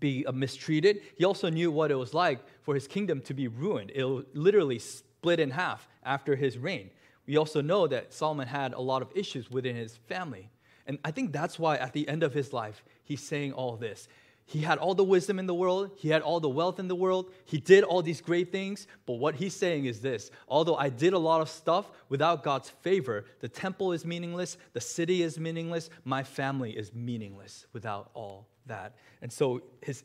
be 0.00 0.26
uh, 0.26 0.32
mistreated. 0.32 1.02
He 1.16 1.24
also 1.24 1.48
knew 1.48 1.70
what 1.70 1.90
it 1.90 1.96
was 1.96 2.14
like 2.14 2.40
for 2.62 2.74
his 2.74 2.86
kingdom 2.86 3.20
to 3.22 3.34
be 3.34 3.48
ruined. 3.48 3.92
It 3.94 4.04
literally 4.36 4.78
split 4.78 5.40
in 5.40 5.50
half 5.50 5.88
after 6.04 6.36
his 6.36 6.58
reign. 6.58 6.90
We 7.26 7.36
also 7.36 7.60
know 7.60 7.86
that 7.86 8.14
Solomon 8.14 8.48
had 8.48 8.72
a 8.72 8.80
lot 8.80 9.02
of 9.02 9.10
issues 9.14 9.50
within 9.50 9.76
his 9.76 9.96
family. 10.08 10.48
And 10.86 10.98
I 11.04 11.10
think 11.10 11.32
that's 11.32 11.58
why 11.58 11.76
at 11.76 11.92
the 11.92 12.08
end 12.08 12.22
of 12.22 12.32
his 12.32 12.52
life, 12.52 12.82
he's 13.04 13.20
saying 13.22 13.52
all 13.52 13.76
this. 13.76 14.08
He 14.46 14.60
had 14.60 14.78
all 14.78 14.94
the 14.94 15.04
wisdom 15.04 15.38
in 15.38 15.44
the 15.44 15.54
world, 15.54 15.90
he 15.96 16.08
had 16.08 16.22
all 16.22 16.40
the 16.40 16.48
wealth 16.48 16.80
in 16.80 16.88
the 16.88 16.94
world, 16.94 17.30
he 17.44 17.60
did 17.60 17.84
all 17.84 18.00
these 18.00 18.22
great 18.22 18.50
things. 18.50 18.86
But 19.04 19.14
what 19.14 19.34
he's 19.34 19.54
saying 19.54 19.84
is 19.84 20.00
this 20.00 20.30
although 20.48 20.76
I 20.76 20.88
did 20.88 21.12
a 21.12 21.18
lot 21.18 21.42
of 21.42 21.50
stuff 21.50 21.90
without 22.08 22.42
God's 22.42 22.70
favor, 22.70 23.26
the 23.40 23.48
temple 23.48 23.92
is 23.92 24.06
meaningless, 24.06 24.56
the 24.72 24.80
city 24.80 25.22
is 25.22 25.38
meaningless, 25.38 25.90
my 26.02 26.22
family 26.22 26.70
is 26.70 26.94
meaningless 26.94 27.66
without 27.74 28.10
all 28.14 28.48
that. 28.68 28.94
And 29.22 29.32
so 29.32 29.62
his, 29.82 30.04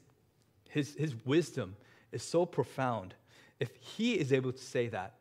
his, 0.69 0.95
his 0.95 1.15
wisdom 1.25 1.75
is 2.11 2.23
so 2.23 2.45
profound 2.45 3.13
if 3.59 3.69
he 3.79 4.15
is 4.15 4.33
able 4.33 4.51
to 4.51 4.61
say 4.61 4.87
that, 4.89 5.13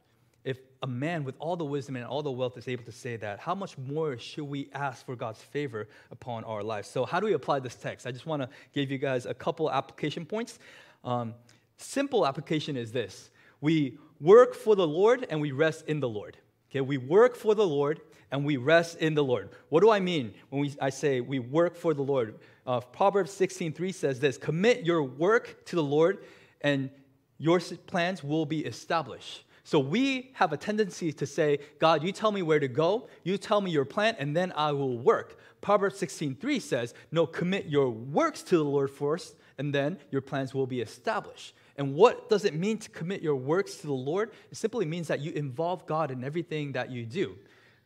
if 0.45 0.59
a 0.83 0.87
man 0.87 1.23
with 1.23 1.37
all 1.39 1.55
the 1.55 1.65
wisdom 1.65 1.95
and 1.95 2.05
all 2.05 2.23
the 2.23 2.31
wealth 2.31 2.59
is 2.59 2.67
able 2.67 2.83
to 2.85 2.93
say 2.93 3.17
that, 3.17 3.39
how 3.39 3.55
much 3.55 3.79
more 3.79 4.19
should 4.19 4.45
we 4.45 4.69
ask 4.73 5.07
for 5.07 5.15
God's 5.15 5.41
favor 5.41 5.89
upon 6.11 6.43
our 6.43 6.63
lives? 6.63 6.89
So, 6.89 7.05
how 7.05 7.21
do 7.21 7.27
we 7.27 7.35
apply 7.35 7.61
this 7.61 7.77
text? 7.77 8.05
I 8.05 8.11
just 8.11 8.27
want 8.27 8.43
to 8.43 8.49
give 8.73 8.91
you 8.91 8.99
guys 8.99 9.27
a 9.27 9.35
couple 9.35 9.71
application 9.71 10.27
points. 10.27 10.59
Um, 11.05 11.35
simple 11.77 12.27
application 12.27 12.77
is 12.77 12.91
this 12.91 13.31
we 13.61 13.99
work 14.21 14.55
for 14.55 14.75
the 14.75 14.87
Lord 14.87 15.27
and 15.31 15.41
we 15.41 15.53
rest 15.53 15.85
in 15.87 16.01
the 16.01 16.09
Lord. 16.09 16.37
Okay, 16.71 16.81
we 16.81 16.99
work 16.99 17.37
for 17.37 17.55
the 17.55 17.67
Lord 17.67 18.01
and 18.33 18.45
we 18.45 18.57
rest 18.57 18.99
in 18.99 19.15
the 19.15 19.23
Lord. 19.23 19.51
What 19.69 19.81
do 19.81 19.91
I 19.91 20.01
mean 20.01 20.35
when 20.49 20.63
we, 20.63 20.75
I 20.81 20.91
say 20.91 21.21
we 21.21 21.39
work 21.39 21.77
for 21.77 21.95
the 21.95 22.03
Lord? 22.03 22.41
Uh, 22.67 22.81
Proverbs 22.81 23.31
16:3 23.31 23.95
says 23.95 24.19
this: 24.19 24.39
Commit 24.39 24.85
your 24.85 25.03
work 25.05 25.65
to 25.67 25.77
the 25.77 25.83
Lord, 25.83 26.25
and 26.63 26.91
your 27.39 27.61
plans 27.61 28.25
will 28.25 28.47
be 28.47 28.61
established. 28.61 29.45
So 29.65 29.79
we 29.79 30.33
have 30.35 30.53
a 30.53 30.57
tendency 30.57 31.13
to 31.13 31.27
say, 31.27 31.59
God, 31.79 32.03
you 32.03 32.11
tell 32.11 32.33
me 32.33 32.43
where 32.43 32.59
to 32.59 32.67
go, 32.67 33.09
you 33.23 33.39
tell 33.39 33.61
me 33.61 33.71
your 33.71 33.85
plan, 33.85 34.17
and 34.19 34.37
then 34.37 34.53
I 34.57 34.73
will 34.73 34.99
work. 34.99 35.39
Proverbs 35.61 36.01
16:3 36.01 36.61
says, 36.61 36.95
No, 37.13 37.27
commit 37.27 37.67
your 37.67 37.91
works 37.91 38.43
to 38.45 38.57
the 38.57 38.65
Lord 38.65 38.91
first, 38.91 39.37
and 39.59 39.75
then 39.75 39.99
your 40.11 40.23
plans 40.23 40.55
will 40.55 40.67
be 40.67 40.81
established. 40.81 41.55
And 41.77 41.95
what 41.95 42.29
does 42.29 42.45
it 42.45 42.55
mean 42.55 42.79
to 42.79 42.91
commit 42.91 43.23
your 43.23 43.37
works 43.37 43.77
to 43.77 43.87
the 43.87 43.93
Lord? 43.93 44.33
It 44.51 44.57
simply 44.57 44.85
means 44.85 45.09
that 45.09 45.21
you 45.21 45.33
involve 45.33 45.87
God 45.87 46.11
in 46.11 46.25
everything 46.25 46.73
that 46.73 46.91
you 46.91 47.05
do. 47.05 47.37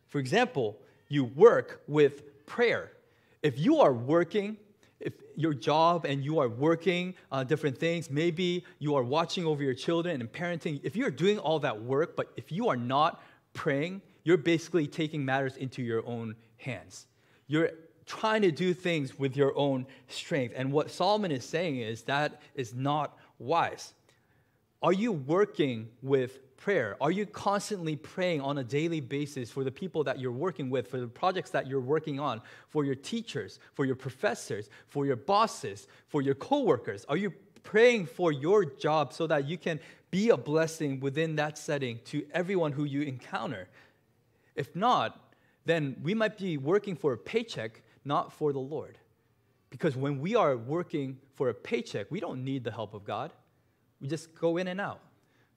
For 0.09 0.19
example, 0.19 0.79
you 1.09 1.25
work 1.25 1.83
with 1.87 2.47
prayer. 2.47 2.93
If 3.43 3.59
you 3.59 3.81
are 3.81 3.93
working 3.93 4.57
if 5.01 5.13
your 5.37 5.55
job 5.55 6.07
and 6.07 6.25
you 6.25 6.39
are 6.39 6.49
working 6.49 7.15
uh, 7.31 7.45
different 7.45 7.77
things, 7.79 8.11
maybe 8.11 8.65
you 8.79 8.95
are 8.95 9.03
watching 9.03 9.45
over 9.45 9.63
your 9.63 9.75
children 9.75 10.21
and 10.21 10.33
parenting, 10.33 10.81
if 10.83 10.97
you're 10.97 11.11
doing 11.11 11.39
all 11.39 11.59
that 11.61 11.83
work, 11.83 12.17
but 12.17 12.33
if 12.37 12.51
you 12.51 12.69
are 12.69 12.77
not 12.77 13.23
praying, 13.53 14.01
you're 14.25 14.37
basically 14.37 14.87
taking 14.87 15.25
matters 15.25 15.57
into 15.57 15.83
your 15.83 16.07
own 16.07 16.35
hands. 16.57 17.07
You're 17.47 17.71
trying 18.07 18.43
to 18.43 18.51
do 18.51 18.73
things 18.73 19.19
with 19.19 19.37
your 19.37 19.57
own 19.57 19.87
strength. 20.09 20.55
And 20.57 20.73
what 20.73 20.91
Solomon 20.91 21.31
is 21.31 21.45
saying 21.45 21.79
is 21.81 22.03
that 22.03 22.41
is 22.55 22.75
not 22.75 23.19
wise. 23.39 23.93
Are 24.83 24.93
you 24.93 25.13
working 25.13 25.89
with 26.03 26.39
prayer? 26.57 26.97
Are 27.01 27.11
you 27.11 27.27
constantly 27.27 27.97
praying 27.97 28.41
on 28.41 28.59
a 28.59 28.65
daily 28.65 29.01
basis 29.01 29.51
for 29.51 29.65
the 29.65 29.71
people 29.71 30.05
that 30.05 30.19
you're 30.19 30.33
working 30.33 30.71
with, 30.71 30.89
for 30.89 30.99
the 30.99 31.07
projects 31.07 31.51
that 31.51 31.67
you're 31.67 31.81
working 31.81 32.19
on, 32.19 32.41
for 32.69 32.85
your 32.85 32.95
teachers, 32.95 33.59
for 33.75 33.85
your 33.85 33.95
professors, 33.95 34.69
for 34.87 35.07
your 35.07 35.17
bosses, 35.17 35.87
for 36.09 36.23
your 36.23 36.35
coworkers? 36.35 37.05
Are 37.09 37.17
you 37.17 37.33
praying 37.63 38.07
for 38.07 38.33
your 38.33 38.65
job 38.65 39.13
so 39.13 39.27
that 39.27 39.47
you 39.47 39.59
can 39.59 39.81
be 40.11 40.31
a 40.31 40.37
blessing 40.37 41.01
within 41.01 41.37
that 41.37 41.59
setting 41.59 42.01
to 42.07 42.25
everyone 42.33 42.73
who 42.73 42.85
you 42.85 43.03
encounter? 43.03 43.69
If 44.55 44.75
not, 44.75 45.35
then 45.65 45.97
we 46.03 46.15
might 46.15 46.39
be 46.39 46.57
working 46.57 46.97
for 46.97 47.13
a 47.13 47.19
paycheck, 47.19 47.83
not 48.05 48.33
for 48.33 48.53
the 48.53 48.59
Lord. 48.59 48.99
Because 49.71 49.97
when 49.97 50.21
we 50.21 50.37
are 50.37 50.57
working 50.57 51.19
for 51.35 51.49
a 51.49 51.55
paycheck, 51.55 52.11
we 52.11 52.21
don't 52.21 52.45
need 52.45 52.65
the 52.65 52.71
help 52.71 52.95
of 52.95 53.05
God. 53.05 53.33
We 54.01 54.09
just 54.09 54.35
go 54.35 54.57
in 54.57 54.69
and 54.69 54.81
out. 54.81 55.01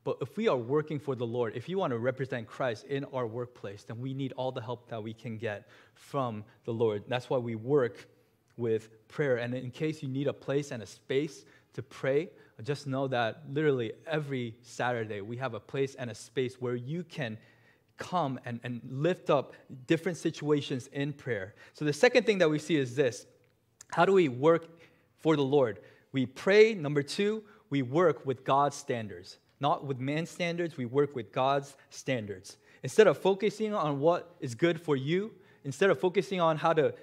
But 0.03 0.17
if 0.21 0.37
we 0.37 0.47
are 0.47 0.57
working 0.57 0.99
for 0.99 1.15
the 1.15 1.25
Lord, 1.25 1.55
if 1.55 1.67
you 1.67 1.77
want 1.77 1.91
to 1.91 1.97
represent 1.97 2.47
Christ 2.47 2.85
in 2.85 3.05
our 3.13 3.27
workplace, 3.27 3.83
then 3.83 3.99
we 3.99 4.13
need 4.13 4.31
all 4.33 4.51
the 4.51 4.61
help 4.61 4.89
that 4.89 5.03
we 5.03 5.13
can 5.13 5.37
get 5.37 5.67
from 5.93 6.43
the 6.65 6.71
Lord. 6.71 7.03
That's 7.07 7.29
why 7.29 7.37
we 7.37 7.55
work 7.55 8.07
with 8.55 8.89
prayer. 9.07 9.37
And 9.37 9.53
in 9.53 9.71
case 9.71 10.01
you 10.01 10.09
need 10.09 10.27
a 10.27 10.33
place 10.33 10.71
and 10.71 10.81
a 10.81 10.85
space 10.85 11.45
to 11.73 11.83
pray, 11.83 12.29
just 12.63 12.87
know 12.87 13.07
that 13.07 13.43
literally 13.51 13.93
every 14.05 14.55
Saturday 14.61 15.21
we 15.21 15.37
have 15.37 15.53
a 15.53 15.59
place 15.59 15.95
and 15.95 16.09
a 16.09 16.15
space 16.15 16.55
where 16.59 16.75
you 16.75 17.03
can 17.03 17.37
come 17.97 18.39
and, 18.45 18.59
and 18.63 18.81
lift 18.89 19.29
up 19.29 19.53
different 19.87 20.17
situations 20.17 20.87
in 20.87 21.13
prayer. 21.13 21.53
So 21.73 21.85
the 21.85 21.93
second 21.93 22.25
thing 22.25 22.37
that 22.39 22.49
we 22.49 22.59
see 22.59 22.75
is 22.75 22.95
this 22.95 23.25
how 23.91 24.05
do 24.05 24.13
we 24.13 24.29
work 24.29 24.67
for 25.17 25.35
the 25.35 25.43
Lord? 25.43 25.79
We 26.11 26.25
pray. 26.25 26.73
Number 26.73 27.03
two, 27.03 27.43
we 27.69 27.81
work 27.81 28.25
with 28.25 28.43
God's 28.43 28.75
standards. 28.75 29.37
Not 29.59 29.85
with 29.85 29.99
man's 29.99 30.29
standards, 30.29 30.77
we 30.77 30.85
work 30.85 31.15
with 31.15 31.31
God's 31.31 31.75
standards. 31.89 32.57
Instead 32.83 33.07
of 33.07 33.17
focusing 33.17 33.73
on 33.73 33.99
what 33.99 34.35
is 34.39 34.55
good 34.55 34.79
for 34.79 34.95
you, 34.95 35.31
instead 35.63 35.89
of 35.89 35.99
focusing 35.99 36.39
on 36.39 36.57
how 36.57 36.73
to 36.73 36.93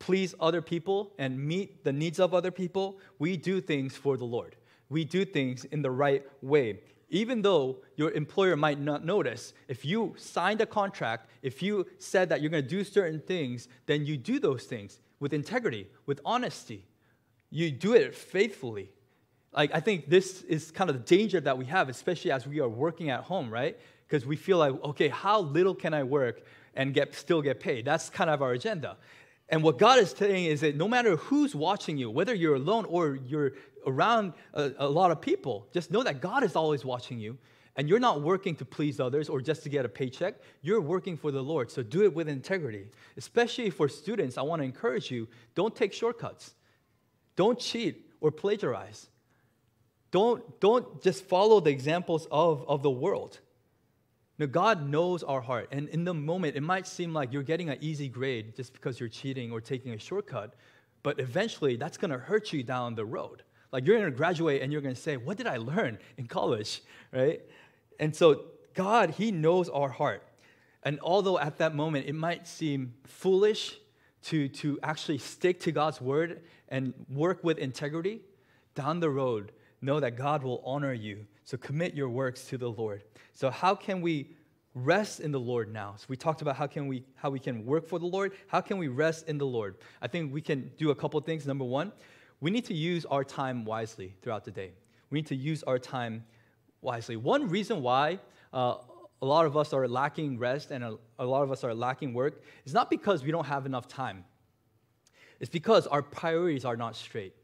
please 0.00 0.34
other 0.40 0.60
people 0.60 1.12
and 1.18 1.38
meet 1.38 1.84
the 1.84 1.92
needs 1.92 2.18
of 2.18 2.34
other 2.34 2.50
people, 2.50 2.98
we 3.18 3.36
do 3.36 3.60
things 3.60 3.96
for 3.96 4.16
the 4.16 4.24
Lord. 4.24 4.56
We 4.88 5.04
do 5.04 5.24
things 5.24 5.64
in 5.66 5.82
the 5.82 5.90
right 5.90 6.26
way. 6.42 6.80
Even 7.10 7.42
though 7.42 7.78
your 7.96 8.12
employer 8.12 8.56
might 8.56 8.80
not 8.80 9.04
notice, 9.04 9.52
if 9.68 9.84
you 9.84 10.14
signed 10.16 10.60
a 10.60 10.66
contract, 10.66 11.28
if 11.42 11.62
you 11.62 11.86
said 11.98 12.28
that 12.28 12.40
you're 12.40 12.50
going 12.50 12.62
to 12.62 12.68
do 12.68 12.84
certain 12.84 13.20
things, 13.20 13.68
then 13.86 14.06
you 14.06 14.16
do 14.16 14.38
those 14.38 14.64
things 14.64 15.00
with 15.18 15.32
integrity, 15.32 15.88
with 16.06 16.20
honesty. 16.24 16.86
You 17.50 17.70
do 17.70 17.94
it 17.94 18.14
faithfully. 18.14 18.90
Like, 19.52 19.70
I 19.74 19.80
think 19.80 20.08
this 20.08 20.42
is 20.42 20.70
kind 20.70 20.90
of 20.90 20.96
the 20.96 21.16
danger 21.16 21.40
that 21.40 21.58
we 21.58 21.64
have, 21.66 21.88
especially 21.88 22.30
as 22.30 22.46
we 22.46 22.60
are 22.60 22.68
working 22.68 23.10
at 23.10 23.24
home, 23.24 23.50
right? 23.50 23.76
Because 24.06 24.24
we 24.24 24.36
feel 24.36 24.58
like, 24.58 24.72
okay, 24.84 25.08
how 25.08 25.40
little 25.40 25.74
can 25.74 25.92
I 25.92 26.04
work 26.04 26.42
and 26.74 26.94
get, 26.94 27.14
still 27.14 27.42
get 27.42 27.58
paid? 27.58 27.84
That's 27.84 28.10
kind 28.10 28.30
of 28.30 28.42
our 28.42 28.52
agenda. 28.52 28.96
And 29.48 29.64
what 29.64 29.78
God 29.78 29.98
is 29.98 30.10
saying 30.10 30.44
is 30.44 30.60
that 30.60 30.76
no 30.76 30.86
matter 30.86 31.16
who's 31.16 31.54
watching 31.56 31.98
you, 31.98 32.08
whether 32.10 32.32
you're 32.32 32.54
alone 32.54 32.84
or 32.84 33.16
you're 33.26 33.52
around 33.84 34.32
a, 34.54 34.70
a, 34.78 34.88
lot 34.88 35.10
of 35.10 35.20
people, 35.20 35.66
just 35.72 35.90
know 35.90 36.04
that 36.04 36.20
God 36.20 36.44
is 36.44 36.54
always 36.54 36.84
watching 36.84 37.18
you. 37.18 37.36
And 37.76 37.88
you're 37.88 38.00
not 38.00 38.22
working 38.22 38.54
to 38.56 38.64
please 38.64 39.00
others 39.00 39.28
or 39.28 39.40
just 39.40 39.62
to 39.62 39.68
get 39.68 39.84
a 39.84 39.88
paycheck. 39.88 40.34
You're 40.60 40.80
working 40.80 41.16
for 41.16 41.30
the 41.32 41.42
Lord. 41.42 41.70
So 41.70 41.82
do 41.82 42.02
it 42.04 42.14
with 42.14 42.28
integrity. 42.28 42.86
Especially 43.16 43.70
for 43.70 43.88
students, 43.88 44.38
I 44.38 44.42
want 44.42 44.60
to 44.60 44.64
encourage 44.64 45.10
you 45.10 45.26
don't 45.54 45.74
take 45.74 45.92
shortcuts, 45.92 46.54
don't 47.36 47.58
cheat 47.58 48.10
or 48.20 48.30
plagiarize. 48.30 49.08
Don't, 50.10 50.60
don't 50.60 51.02
just 51.02 51.24
follow 51.24 51.60
the 51.60 51.70
examples 51.70 52.26
of, 52.30 52.68
of 52.68 52.82
the 52.82 52.90
world. 52.90 53.38
Now, 54.38 54.46
God 54.46 54.88
knows 54.88 55.22
our 55.22 55.40
heart. 55.40 55.68
And 55.70 55.88
in 55.90 56.04
the 56.04 56.14
moment, 56.14 56.56
it 56.56 56.62
might 56.62 56.86
seem 56.86 57.12
like 57.12 57.32
you're 57.32 57.42
getting 57.42 57.68
an 57.68 57.78
easy 57.80 58.08
grade 58.08 58.56
just 58.56 58.72
because 58.72 58.98
you're 58.98 59.08
cheating 59.08 59.52
or 59.52 59.60
taking 59.60 59.92
a 59.92 59.98
shortcut. 59.98 60.54
But 61.02 61.20
eventually, 61.20 61.76
that's 61.76 61.98
going 61.98 62.10
to 62.10 62.18
hurt 62.18 62.52
you 62.52 62.62
down 62.62 62.94
the 62.94 63.04
road. 63.04 63.42
Like 63.72 63.86
you're 63.86 63.98
going 63.98 64.10
to 64.10 64.16
graduate 64.16 64.62
and 64.62 64.72
you're 64.72 64.80
going 64.80 64.94
to 64.94 65.00
say, 65.00 65.16
What 65.16 65.36
did 65.36 65.46
I 65.46 65.58
learn 65.58 65.98
in 66.16 66.26
college? 66.26 66.82
Right? 67.12 67.40
And 67.98 68.14
so, 68.14 68.44
God, 68.74 69.10
He 69.10 69.32
knows 69.32 69.68
our 69.68 69.88
heart. 69.88 70.22
And 70.84 71.00
although 71.00 71.38
at 71.38 71.58
that 71.58 71.74
moment 71.74 72.06
it 72.06 72.14
might 72.14 72.46
seem 72.46 72.94
foolish 73.04 73.76
to, 74.24 74.48
to 74.48 74.78
actually 74.82 75.18
stick 75.18 75.60
to 75.60 75.72
God's 75.72 76.00
word 76.00 76.42
and 76.68 76.94
work 77.08 77.42
with 77.42 77.58
integrity, 77.58 78.20
down 78.74 79.00
the 79.00 79.10
road, 79.10 79.50
know 79.82 80.00
that 80.00 80.16
God 80.16 80.42
will 80.42 80.62
honor 80.64 80.92
you. 80.92 81.26
So 81.44 81.56
commit 81.56 81.94
your 81.94 82.08
works 82.08 82.44
to 82.46 82.58
the 82.58 82.70
Lord. 82.70 83.02
So 83.32 83.50
how 83.50 83.74
can 83.74 84.00
we 84.00 84.30
rest 84.74 85.20
in 85.20 85.32
the 85.32 85.40
Lord 85.40 85.72
now? 85.72 85.94
So 85.96 86.06
we 86.08 86.16
talked 86.16 86.42
about 86.42 86.56
how 86.56 86.66
can 86.66 86.86
we 86.86 87.04
how 87.14 87.30
we 87.30 87.38
can 87.38 87.64
work 87.64 87.86
for 87.86 87.98
the 87.98 88.06
Lord. 88.06 88.32
How 88.46 88.60
can 88.60 88.78
we 88.78 88.88
rest 88.88 89.28
in 89.28 89.38
the 89.38 89.46
Lord? 89.46 89.76
I 90.00 90.08
think 90.08 90.32
we 90.32 90.40
can 90.40 90.70
do 90.76 90.90
a 90.90 90.94
couple 90.94 91.20
things. 91.20 91.46
Number 91.46 91.64
one, 91.64 91.92
we 92.40 92.50
need 92.50 92.64
to 92.66 92.74
use 92.74 93.04
our 93.06 93.24
time 93.24 93.64
wisely 93.64 94.14
throughout 94.22 94.44
the 94.44 94.50
day. 94.50 94.72
We 95.10 95.18
need 95.18 95.26
to 95.26 95.36
use 95.36 95.62
our 95.64 95.78
time 95.78 96.24
wisely. 96.82 97.16
One 97.16 97.48
reason 97.48 97.82
why 97.82 98.20
uh, 98.52 98.76
a 99.22 99.26
lot 99.26 99.44
of 99.44 99.56
us 99.56 99.72
are 99.72 99.86
lacking 99.86 100.38
rest 100.38 100.70
and 100.70 100.82
a, 100.84 100.96
a 101.18 101.24
lot 101.24 101.42
of 101.42 101.52
us 101.52 101.64
are 101.64 101.74
lacking 101.74 102.14
work 102.14 102.42
is 102.64 102.72
not 102.72 102.88
because 102.88 103.22
we 103.22 103.30
don't 103.30 103.46
have 103.46 103.66
enough 103.66 103.88
time. 103.88 104.24
It's 105.40 105.50
because 105.50 105.86
our 105.86 106.02
priorities 106.02 106.64
are 106.64 106.76
not 106.76 106.96
straight. 106.96 107.34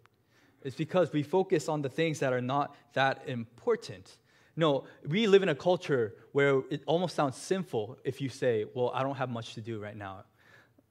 It's 0.62 0.76
because 0.76 1.12
we 1.12 1.22
focus 1.22 1.68
on 1.68 1.82
the 1.82 1.88
things 1.88 2.18
that 2.20 2.32
are 2.32 2.40
not 2.40 2.74
that 2.94 3.22
important. 3.26 4.16
No, 4.56 4.84
we 5.06 5.26
live 5.26 5.42
in 5.42 5.48
a 5.50 5.54
culture 5.54 6.14
where 6.32 6.62
it 6.70 6.82
almost 6.86 7.14
sounds 7.14 7.36
sinful 7.36 7.98
if 8.04 8.20
you 8.20 8.28
say, 8.28 8.64
Well, 8.74 8.90
I 8.94 9.02
don't 9.02 9.16
have 9.16 9.30
much 9.30 9.54
to 9.54 9.60
do 9.60 9.78
right 9.78 9.96
now 9.96 10.24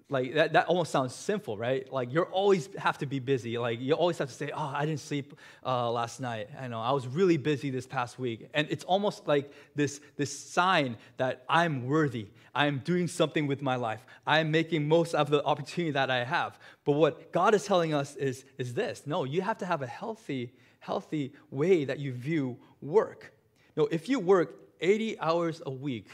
like 0.07 0.35
that, 0.35 0.53
that 0.53 0.67
almost 0.67 0.91
sounds 0.91 1.15
sinful 1.15 1.57
right? 1.57 1.91
Like 1.91 2.13
you 2.13 2.21
always 2.21 2.69
have 2.77 2.97
to 2.99 3.05
be 3.05 3.19
busy. 3.19 3.57
Like 3.57 3.79
you 3.79 3.93
always 3.93 4.17
have 4.19 4.27
to 4.27 4.33
say 4.33 4.51
oh 4.53 4.71
i 4.75 4.85
didn't 4.85 4.99
sleep 4.99 5.33
uh, 5.65 5.91
last 5.91 6.19
night. 6.19 6.49
I 6.59 6.67
know 6.67 6.79
i 6.79 6.91
was 6.91 7.07
really 7.07 7.37
busy 7.37 7.69
this 7.71 7.87
past 7.87 8.19
week. 8.19 8.47
And 8.53 8.67
it's 8.69 8.83
almost 8.83 9.27
like 9.27 9.51
this 9.73 9.99
this 10.15 10.37
sign 10.37 10.97
that 11.17 11.43
i'm 11.49 11.87
worthy. 11.87 12.27
I'm 12.53 12.79
doing 12.79 13.07
something 13.07 13.47
with 13.47 13.61
my 13.61 13.75
life. 13.75 14.05
I'm 14.25 14.49
making 14.51 14.87
most 14.87 15.13
of 15.13 15.29
the 15.29 15.43
opportunity 15.43 15.91
that 15.91 16.11
i 16.11 16.23
have. 16.23 16.59
But 16.85 16.93
what 16.93 17.31
god 17.31 17.55
is 17.55 17.65
telling 17.65 17.93
us 17.93 18.15
is 18.15 18.45
is 18.57 18.73
this. 18.75 19.03
No 19.05 19.23
you 19.23 19.41
have 19.41 19.57
to 19.59 19.65
have 19.65 19.81
a 19.81 19.87
healthy 19.87 20.53
healthy 20.79 21.33
way 21.49 21.83
that 21.85 21.97
you 21.97 22.13
view 22.13 22.57
work. 22.79 23.33
No 23.75 23.87
if 23.89 24.07
you 24.07 24.19
work 24.19 24.55
80 24.81 25.19
hours 25.19 25.61
a 25.65 25.71
week 25.71 26.09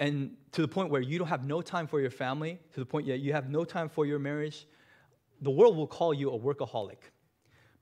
and 0.00 0.32
to 0.52 0.62
the 0.62 0.68
point 0.68 0.90
where 0.90 1.02
you 1.02 1.18
don't 1.18 1.28
have 1.28 1.44
no 1.44 1.60
time 1.60 1.86
for 1.86 2.00
your 2.00 2.10
family, 2.10 2.58
to 2.72 2.80
the 2.80 2.86
point 2.86 3.06
that 3.06 3.18
you 3.18 3.34
have 3.34 3.50
no 3.50 3.64
time 3.64 3.88
for 3.88 4.06
your 4.06 4.18
marriage, 4.18 4.66
the 5.42 5.50
world 5.50 5.76
will 5.76 5.86
call 5.86 6.14
you 6.14 6.30
a 6.30 6.38
workaholic. 6.38 6.96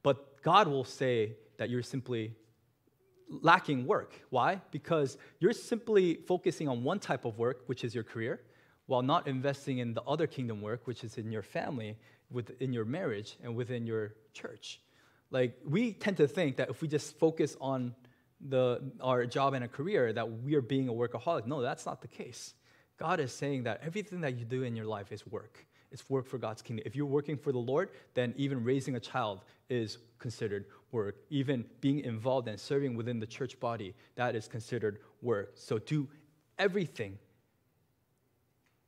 But 0.03 0.43
God 0.43 0.67
will 0.67 0.85
say 0.85 1.37
that 1.59 1.71
you're 1.71 1.83
simply 1.83 2.35
lacking 3.31 3.87
work. 3.87 4.21
Why? 4.31 4.61
Because 4.73 5.17
you're 5.39 5.53
simply 5.53 6.17
focusing 6.27 6.67
on 6.69 6.83
one 6.83 6.99
type 6.99 7.25
of 7.25 7.39
work, 7.39 7.63
which 7.67 7.85
is 7.85 7.95
your 7.95 8.05
career, 8.05 8.41
while 8.87 9.03
not 9.03 9.29
investing 9.29 9.79
in 9.79 9.95
the 9.95 10.03
other 10.03 10.27
kingdom 10.27 10.61
work, 10.61 10.87
which 10.87 11.05
is 11.05 11.19
in 11.19 11.31
your 11.31 11.43
family, 11.43 11.97
within 12.33 12.73
your 12.73 12.85
marriage, 12.85 13.37
and 13.45 13.55
within 13.55 13.87
your 13.87 14.15
church. 14.33 14.81
Like, 15.31 15.57
we 15.65 15.93
tend 15.93 16.17
to 16.17 16.27
think 16.27 16.57
that 16.57 16.69
if 16.69 16.83
we 16.83 16.89
just 16.89 17.17
focus 17.19 17.57
on 17.61 17.95
the, 18.41 18.81
our 19.01 19.27
job 19.27 19.55
and 19.55 19.65
a 19.65 19.69
career 19.69 20.13
that 20.13 20.43
we 20.43 20.55
are 20.55 20.63
being 20.63 20.89
a 20.89 20.93
workaholic. 20.93 21.47
No, 21.47 21.61
that's 21.61 21.87
not 21.87 22.01
the 22.01 22.09
case. 22.09 22.55
God 22.99 23.21
is 23.21 23.33
saying 23.33 23.65
that 23.65 23.81
everything 23.85 24.21
that 24.23 24.39
you 24.39 24.45
do 24.45 24.63
in 24.63 24.77
your 24.77 24.87
life 24.87 25.13
is 25.13 25.27
work. 25.27 25.65
It's 25.91 26.09
work 26.11 26.27
for 26.27 26.39
God's 26.39 26.61
kingdom. 26.61 26.83
If 26.87 26.95
you're 26.95 27.07
working 27.07 27.37
for 27.37 27.53
the 27.53 27.59
Lord, 27.59 27.91
then 28.15 28.35
even 28.37 28.63
raising 28.63 28.97
a 28.97 29.01
child 29.01 29.41
is 29.71 29.99
considered 30.19 30.67
work. 30.93 31.17
Even 31.31 31.65
being 31.81 32.01
involved 32.01 32.49
and 32.49 32.59
serving 32.61 32.95
within 32.95 33.21
the 33.21 33.27
church 33.27 33.59
body, 33.59 33.95
that 34.17 34.35
is 34.35 34.49
considered 34.49 34.99
work. 35.23 35.53
So 35.55 35.79
do 35.79 36.09
everything 36.59 37.19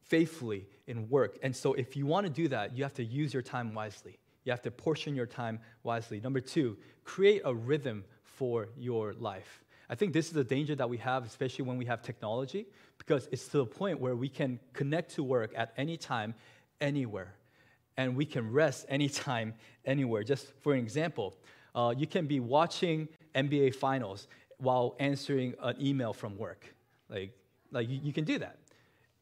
faithfully 0.03 0.67
in 0.87 1.09
work. 1.09 1.39
And 1.43 1.55
so 1.55 1.73
if 1.75 1.97
you 1.97 2.05
want 2.05 2.27
to 2.27 2.31
do 2.31 2.49
that, 2.49 2.77
you 2.77 2.83
have 2.83 2.95
to 2.95 3.05
use 3.05 3.33
your 3.33 3.43
time 3.43 3.73
wisely. 3.75 4.19
You 4.45 4.53
have 4.53 4.63
to 4.63 4.71
portion 4.71 5.15
your 5.15 5.27
time 5.27 5.61
wisely. 5.85 6.21
Number 6.21 6.41
two, 6.41 6.77
create 7.05 7.43
a 7.45 7.55
rhythm 7.55 8.05
for 8.41 8.71
your 8.79 9.13
life. 9.19 9.63
I 9.91 9.95
think 9.95 10.15
this 10.15 10.31
is 10.31 10.37
a 10.37 10.43
danger 10.43 10.75
that 10.77 10.89
we 10.89 10.97
have, 10.97 11.27
especially 11.27 11.67
when 11.67 11.77
we 11.77 11.85
have 11.85 12.01
technology, 12.01 12.65
because 12.97 13.29
it's 13.31 13.47
to 13.49 13.59
the 13.59 13.67
point 13.67 14.01
where 14.01 14.17
we 14.17 14.31
can 14.31 14.59
connect 14.73 15.15
to 15.17 15.23
work 15.23 15.53
at 15.55 15.75
any 15.77 15.99
time, 15.99 16.33
anywhere. 16.81 17.35
And 17.99 18.17
we 18.17 18.25
can 18.25 18.51
rest 18.51 18.87
anytime, 18.97 19.53
anywhere. 19.85 20.23
Just 20.25 20.55
for 20.63 20.73
an 20.73 20.79
example, 20.79 21.37
uh, 21.75 21.93
you 21.95 22.07
can 22.07 22.27
be 22.27 22.41
watching 22.41 23.09
NBA 23.35 23.75
finals 23.75 24.27
while 24.57 24.97
answering 24.99 25.53
an 25.61 25.77
email 25.79 26.15
from 26.15 26.39
work. 26.39 26.65
Like, 27.11 27.33
like 27.71 27.91
you, 27.91 28.01
you 28.03 28.15
can 28.15 28.25
do 28.25 28.39
that. 28.39 28.57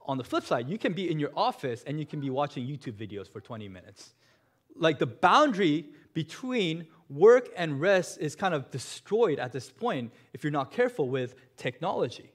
On 0.06 0.16
the 0.16 0.24
flip 0.24 0.44
side, 0.44 0.68
you 0.68 0.78
can 0.78 0.92
be 0.92 1.10
in 1.10 1.18
your 1.18 1.32
office 1.34 1.82
and 1.88 1.98
you 1.98 2.06
can 2.06 2.20
be 2.20 2.30
watching 2.30 2.64
YouTube 2.64 2.94
videos 3.04 3.28
for 3.28 3.40
20 3.40 3.66
minutes. 3.66 4.14
Like 4.76 5.00
the 5.00 5.06
boundary 5.06 5.86
between 6.14 6.86
work 7.10 7.48
and 7.56 7.80
rest 7.80 8.18
is 8.20 8.36
kind 8.36 8.54
of 8.54 8.70
destroyed 8.70 9.38
at 9.38 9.52
this 9.52 9.70
point 9.70 10.12
if 10.32 10.44
you're 10.44 10.50
not 10.50 10.70
careful 10.70 11.08
with 11.08 11.34
technology. 11.56 12.32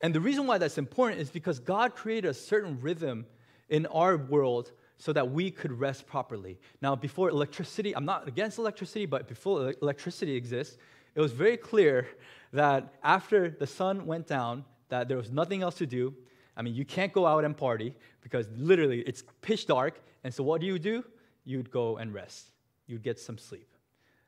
And 0.00 0.12
the 0.12 0.20
reason 0.20 0.46
why 0.46 0.58
that's 0.58 0.78
important 0.78 1.20
is 1.20 1.30
because 1.30 1.60
God 1.60 1.94
created 1.94 2.28
a 2.28 2.34
certain 2.34 2.80
rhythm 2.80 3.26
in 3.68 3.86
our 3.86 4.16
world 4.16 4.72
so 4.98 5.12
that 5.12 5.30
we 5.30 5.50
could 5.50 5.72
rest 5.72 6.06
properly. 6.06 6.58
Now, 6.80 6.94
before 6.94 7.28
electricity, 7.28 7.94
I'm 7.94 8.04
not 8.04 8.28
against 8.28 8.58
electricity, 8.58 9.06
but 9.06 9.28
before 9.28 9.74
electricity 9.80 10.36
exists, 10.36 10.76
it 11.14 11.20
was 11.20 11.32
very 11.32 11.56
clear 11.56 12.08
that 12.52 12.94
after 13.02 13.50
the 13.50 13.66
sun 13.66 14.06
went 14.06 14.26
down, 14.26 14.64
that 14.88 15.08
there 15.08 15.16
was 15.16 15.30
nothing 15.30 15.62
else 15.62 15.76
to 15.76 15.86
do. 15.86 16.14
I 16.56 16.62
mean, 16.62 16.74
you 16.74 16.84
can't 16.84 17.12
go 17.12 17.26
out 17.26 17.44
and 17.44 17.56
party 17.56 17.96
because 18.20 18.46
literally 18.56 19.00
it's 19.00 19.24
pitch 19.40 19.66
dark. 19.66 20.00
And 20.22 20.32
so 20.32 20.44
what 20.44 20.60
do 20.60 20.66
you 20.66 20.78
do? 20.78 21.04
You'd 21.44 21.70
go 21.70 21.96
and 21.96 22.12
rest. 22.12 22.50
You'd 22.86 23.02
get 23.02 23.18
some 23.18 23.38
sleep. 23.38 23.71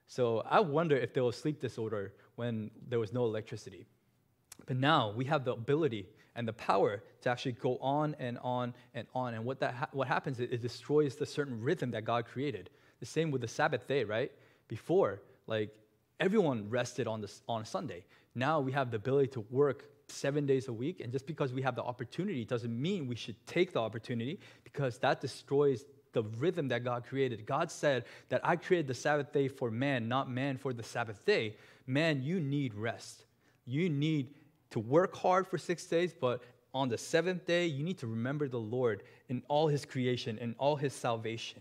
So 0.07 0.43
I 0.49 0.61
wonder 0.61 0.97
if 0.97 1.15
there 1.15 1.25
was 1.25 1.37
sleep 1.37 1.61
disorder 1.61 2.13
when 2.37 2.71
there 2.89 2.99
was 2.99 3.13
no 3.13 3.25
electricity. 3.25 3.87
But 4.67 4.77
now 4.77 5.13
we 5.17 5.25
have 5.27 5.45
the 5.45 5.53
ability 5.53 6.07
and 6.37 6.47
the 6.49 6.53
power 6.53 7.03
to 7.23 7.31
actually 7.31 7.53
go 7.53 7.77
on 7.79 8.17
and 8.19 8.39
on 8.43 8.75
and 8.95 9.07
on. 9.15 9.35
And 9.35 9.45
what, 9.45 9.61
that 9.61 9.75
ha- 9.75 9.89
what 9.93 10.09
happens 10.09 10.41
is 10.41 10.51
it 10.51 10.63
destroys 10.63 11.17
the 11.17 11.27
certain 11.27 11.61
rhythm 11.61 11.91
that 11.93 12.05
God 12.05 12.27
created. 12.27 12.71
The 13.01 13.07
same 13.07 13.31
with 13.31 13.41
the 13.41 13.49
Sabbath 13.49 13.87
day, 13.87 14.05
right? 14.05 14.33
Before, 14.69 15.21
like 15.47 15.71
everyone 16.21 16.69
rested 16.71 17.07
on, 17.07 17.21
this, 17.21 17.43
on 17.49 17.65
Sunday. 17.65 18.05
Now 18.35 18.61
we 18.61 18.73
have 18.73 18.91
the 18.91 18.97
ability 18.97 19.29
to 19.29 19.41
work 19.51 19.89
seven 20.09 20.47
days 20.47 20.69
a 20.69 20.73
week. 20.73 21.01
And 21.01 21.13
just 21.13 21.27
because 21.27 21.53
we 21.53 21.63
have 21.63 21.77
the 21.77 21.83
opportunity 21.83 22.45
doesn't 22.45 22.83
mean 22.83 23.07
we 23.07 23.17
should 23.17 23.37
take 23.47 23.73
the 23.73 23.81
opportunity 23.81 24.41
because 24.65 24.99
that 24.99 25.21
destroys 25.21 25.85
the 26.15 26.23
rhythm 26.23 26.69
that 26.69 26.85
God 26.85 27.05
created. 27.05 27.45
God 27.45 27.71
said 27.71 28.05
that 28.31 28.41
I 28.43 28.57
created 28.57 28.87
the 28.87 28.95
Sabbath 28.95 29.33
day 29.33 29.49
for 29.49 29.71
man, 29.71 30.09
not 30.09 30.31
man 30.31 30.57
for 30.57 30.73
the 30.73 30.83
Sabbath 30.83 31.25
day. 31.27 31.57
Man, 31.87 32.23
you 32.23 32.41
need 32.41 32.75
rest. 32.75 33.25
You 33.67 33.91
need 33.91 34.35
to 34.71 34.81
work 34.81 35.15
hard 35.15 35.47
for 35.47 35.59
six 35.59 35.85
days, 35.85 36.15
but 36.19 36.43
on 36.73 36.89
the 36.89 36.99
seventh 36.99 37.47
day, 37.47 37.67
you 37.67 37.85
need 37.85 37.99
to 37.99 38.07
remember 38.07 38.49
the 38.49 38.59
Lord 38.59 39.03
in 39.29 39.43
all 39.49 39.69
his 39.69 39.85
creation 39.85 40.39
and 40.41 40.55
all 40.59 40.77
his 40.77 40.93
salvation. 40.93 41.61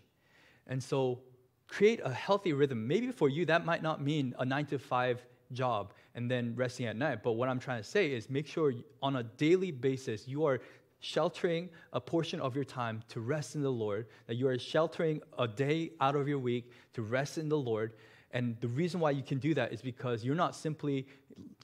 And 0.68 0.82
so 0.82 1.20
create 1.68 2.00
a 2.04 2.12
healthy 2.12 2.54
rhythm. 2.54 2.88
Maybe 2.88 3.12
for 3.12 3.30
you, 3.30 3.46
that 3.46 3.66
might 3.66 3.84
not 3.84 4.02
mean 4.02 4.34
a 4.40 4.46
nine 4.46 4.66
to 4.68 4.80
five 4.80 5.24
job 5.52 5.94
and 6.16 6.30
then 6.30 6.54
resting 6.56 6.86
at 6.86 6.96
night. 6.96 7.24
But 7.24 7.34
what 7.34 7.50
I'm 7.50 7.60
trying 7.60 7.82
to 7.82 7.88
say 7.88 8.12
is 8.12 8.30
make 8.30 8.48
sure 8.48 8.74
on 9.02 9.18
a 9.18 9.24
daily 9.24 9.72
basis 9.72 10.28
you 10.28 10.46
are 10.46 10.62
sheltering 11.04 11.70
a 11.92 12.00
portion 12.00 12.40
of 12.40 12.56
your 12.56 12.64
time 12.64 13.04
to 13.10 13.20
rest 13.20 13.56
in 13.56 13.62
the 13.62 13.70
Lord, 13.70 14.08
that 14.26 14.36
you 14.36 14.48
are 14.48 14.58
sheltering 14.58 15.22
a 15.38 15.46
day 15.46 15.92
out 16.00 16.16
of 16.16 16.30
your 16.30 16.40
week 16.40 16.72
to 16.94 17.02
rest 17.02 17.38
in 17.38 17.50
the 17.50 17.58
Lord. 17.58 17.92
And 18.32 18.56
the 18.62 18.70
reason 18.70 19.02
why 19.02 19.12
you 19.12 19.22
can 19.22 19.38
do 19.38 19.54
that 19.54 19.74
is 19.74 19.82
because 19.82 20.24
you're 20.24 20.34
not 20.34 20.56
simply 20.56 21.06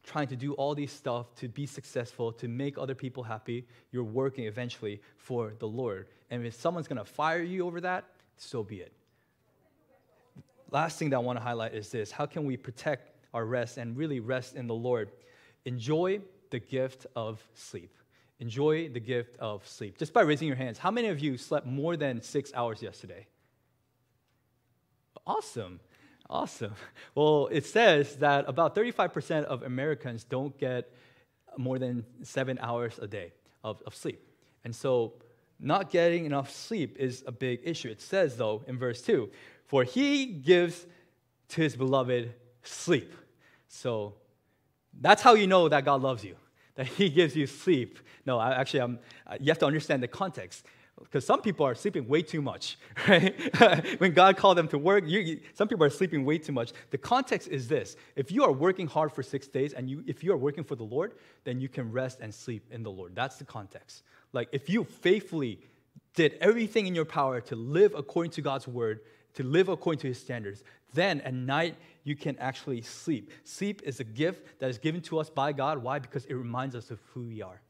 trying 0.04 0.28
to 0.28 0.36
do 0.36 0.54
all 0.54 0.76
these 0.76 0.92
stuff 0.92 1.34
to 1.36 1.48
be 1.48 1.66
successful, 1.66 2.34
to 2.34 2.50
make 2.50 2.78
other 2.78 2.94
people 2.94 3.24
happy. 3.24 3.66
You're 3.94 4.04
working 4.04 4.44
eventually 4.44 5.02
for 5.16 5.54
the 5.58 5.68
Lord. 5.68 6.08
And 6.30 6.46
if 6.46 6.56
someone's 6.56 6.90
going 6.90 6.98
to 6.98 7.06
fire 7.06 7.42
you 7.42 7.66
over 7.66 7.80
that, 7.80 8.04
so 8.36 8.62
be 8.62 8.82
it. 8.82 8.92
Last 10.70 11.00
thing 11.00 11.12
that 11.12 11.16
I 11.16 11.20
want 11.20 11.40
to 11.40 11.44
highlight 11.44 11.74
is 11.74 11.90
this 11.90 12.12
how 12.12 12.26
can 12.26 12.44
we 12.44 12.58
protect 12.58 13.16
our 13.34 13.46
rest 13.46 13.78
and 13.78 13.96
really 13.96 14.20
rest 14.20 14.56
in 14.56 14.68
the 14.68 14.76
Lord? 14.76 15.12
Enjoy 15.64 16.20
the 16.50 16.60
gift 16.60 17.08
of 17.16 17.42
sleep. 17.54 17.96
Enjoy 18.40 18.90
the 18.90 19.00
gift 19.00 19.36
of 19.38 19.68
sleep. 19.68 19.98
Just 19.98 20.14
by 20.14 20.22
raising 20.22 20.48
your 20.48 20.58
hands, 20.58 20.78
how 20.78 20.92
many 20.92 21.10
of 21.10 21.20
you 21.20 21.38
slept 21.38 21.66
more 21.66 21.98
than 21.98 22.22
six 22.22 22.52
hours 22.54 22.82
yesterday? 22.82 23.28
Awesome. 25.28 25.80
Awesome. 26.30 26.74
Well, 27.16 27.50
it 27.52 27.66
says 27.66 28.16
that 28.18 28.46
about 28.48 28.76
35% 28.76 29.44
of 29.46 29.64
Americans 29.64 30.24
don't 30.24 30.58
get 30.58 30.94
more 31.58 31.80
than 31.80 32.06
seven 32.24 32.58
hours 32.62 32.98
a 33.00 33.08
day 33.08 33.34
of, 33.64 33.82
of 33.86 33.94
sleep. 33.96 34.22
And 34.64 34.74
so, 34.74 35.14
not 35.60 35.90
getting 35.90 36.26
enough 36.26 36.52
sleep 36.52 36.96
is 36.98 37.24
a 37.28 37.32
big 37.32 37.62
issue. 37.64 37.90
It 37.90 38.00
says, 38.00 38.38
though, 38.38 38.64
in 38.68 38.78
verse 38.78 39.02
2 39.02 39.30
For 39.66 39.84
he 39.84 40.28
gives 40.28 40.86
to 41.50 41.62
his 41.62 41.76
beloved 41.76 42.34
sleep. 42.64 43.14
So, 43.68 44.14
that's 45.02 45.22
how 45.22 45.34
you 45.34 45.48
know 45.48 45.68
that 45.68 45.84
God 45.84 46.02
loves 46.02 46.24
you, 46.24 46.36
that 46.80 46.88
he 46.88 47.10
gives 47.20 47.36
you 47.36 47.46
sleep. 47.46 48.00
No, 48.26 48.40
I, 48.40 48.52
actually, 48.52 48.80
I'm, 48.80 49.00
uh, 49.28 49.36
you 49.38 49.52
have 49.52 49.60
to 49.60 49.66
understand 49.66 50.02
the 50.02 50.08
context 50.08 50.66
because 50.98 51.26
some 51.26 51.42
people 51.42 51.66
are 51.66 51.76
sleeping 51.76 52.08
way 52.08 52.22
too 52.22 52.42
much, 52.42 52.78
right? 53.08 53.36
when 54.00 54.14
God 54.14 54.38
called 54.38 54.58
them 54.58 54.70
to 54.70 54.78
work, 54.78 55.04
you, 55.06 55.42
some 55.54 55.68
people 55.68 55.84
are 55.84 55.90
sleeping 55.90 56.24
way 56.24 56.38
too 56.38 56.54
much. 56.54 56.72
The 56.92 56.98
context 56.98 57.50
is 57.50 57.68
this 57.68 57.98
if 58.16 58.32
you 58.32 58.46
are 58.46 58.52
working 58.54 58.88
hard 58.88 59.12
for 59.12 59.22
six 59.22 59.48
days 59.48 59.74
and 59.74 59.90
you, 59.90 60.06
if 60.08 60.24
you 60.24 60.32
are 60.32 60.38
working 60.38 60.64
for 60.64 60.76
the 60.76 60.84
Lord, 60.84 61.16
then 61.44 61.60
you 61.60 61.68
can 61.68 61.92
rest 61.92 62.20
and 62.22 62.34
sleep 62.34 62.66
in 62.72 62.82
the 62.82 62.92
Lord. 62.92 63.14
That's 63.14 63.36
the 63.36 63.46
context. 63.46 64.04
Like 64.32 64.48
if 64.54 64.70
you 64.70 64.86
faithfully 64.86 65.60
did 66.16 66.38
everything 66.40 66.88
in 66.88 66.96
your 66.96 67.06
power 67.06 67.42
to 67.42 67.58
live 67.58 67.94
according 67.94 68.32
to 68.32 68.42
God's 68.42 68.70
word, 68.70 69.02
to 69.34 69.44
live 69.44 69.68
according 69.68 70.00
to 70.00 70.08
his 70.08 70.20
standards, 70.20 70.64
then 70.94 71.22
at 71.22 71.34
night 71.34 71.76
you 72.04 72.16
can 72.16 72.38
actually 72.40 72.82
sleep. 72.82 73.32
Sleep 73.44 73.82
is 73.84 74.00
a 74.00 74.04
gift 74.04 74.60
that 74.60 74.70
is 74.70 74.78
given 74.78 75.02
to 75.02 75.20
us 75.20 75.30
by 75.30 75.52
God. 75.52 75.78
Why? 75.80 76.00
Because 76.00 76.26
it 76.26 76.34
reminds 76.34 76.76
us 76.76 76.92
of 76.92 77.00
who 77.14 77.24
we 77.24 77.42
are. 77.42 77.62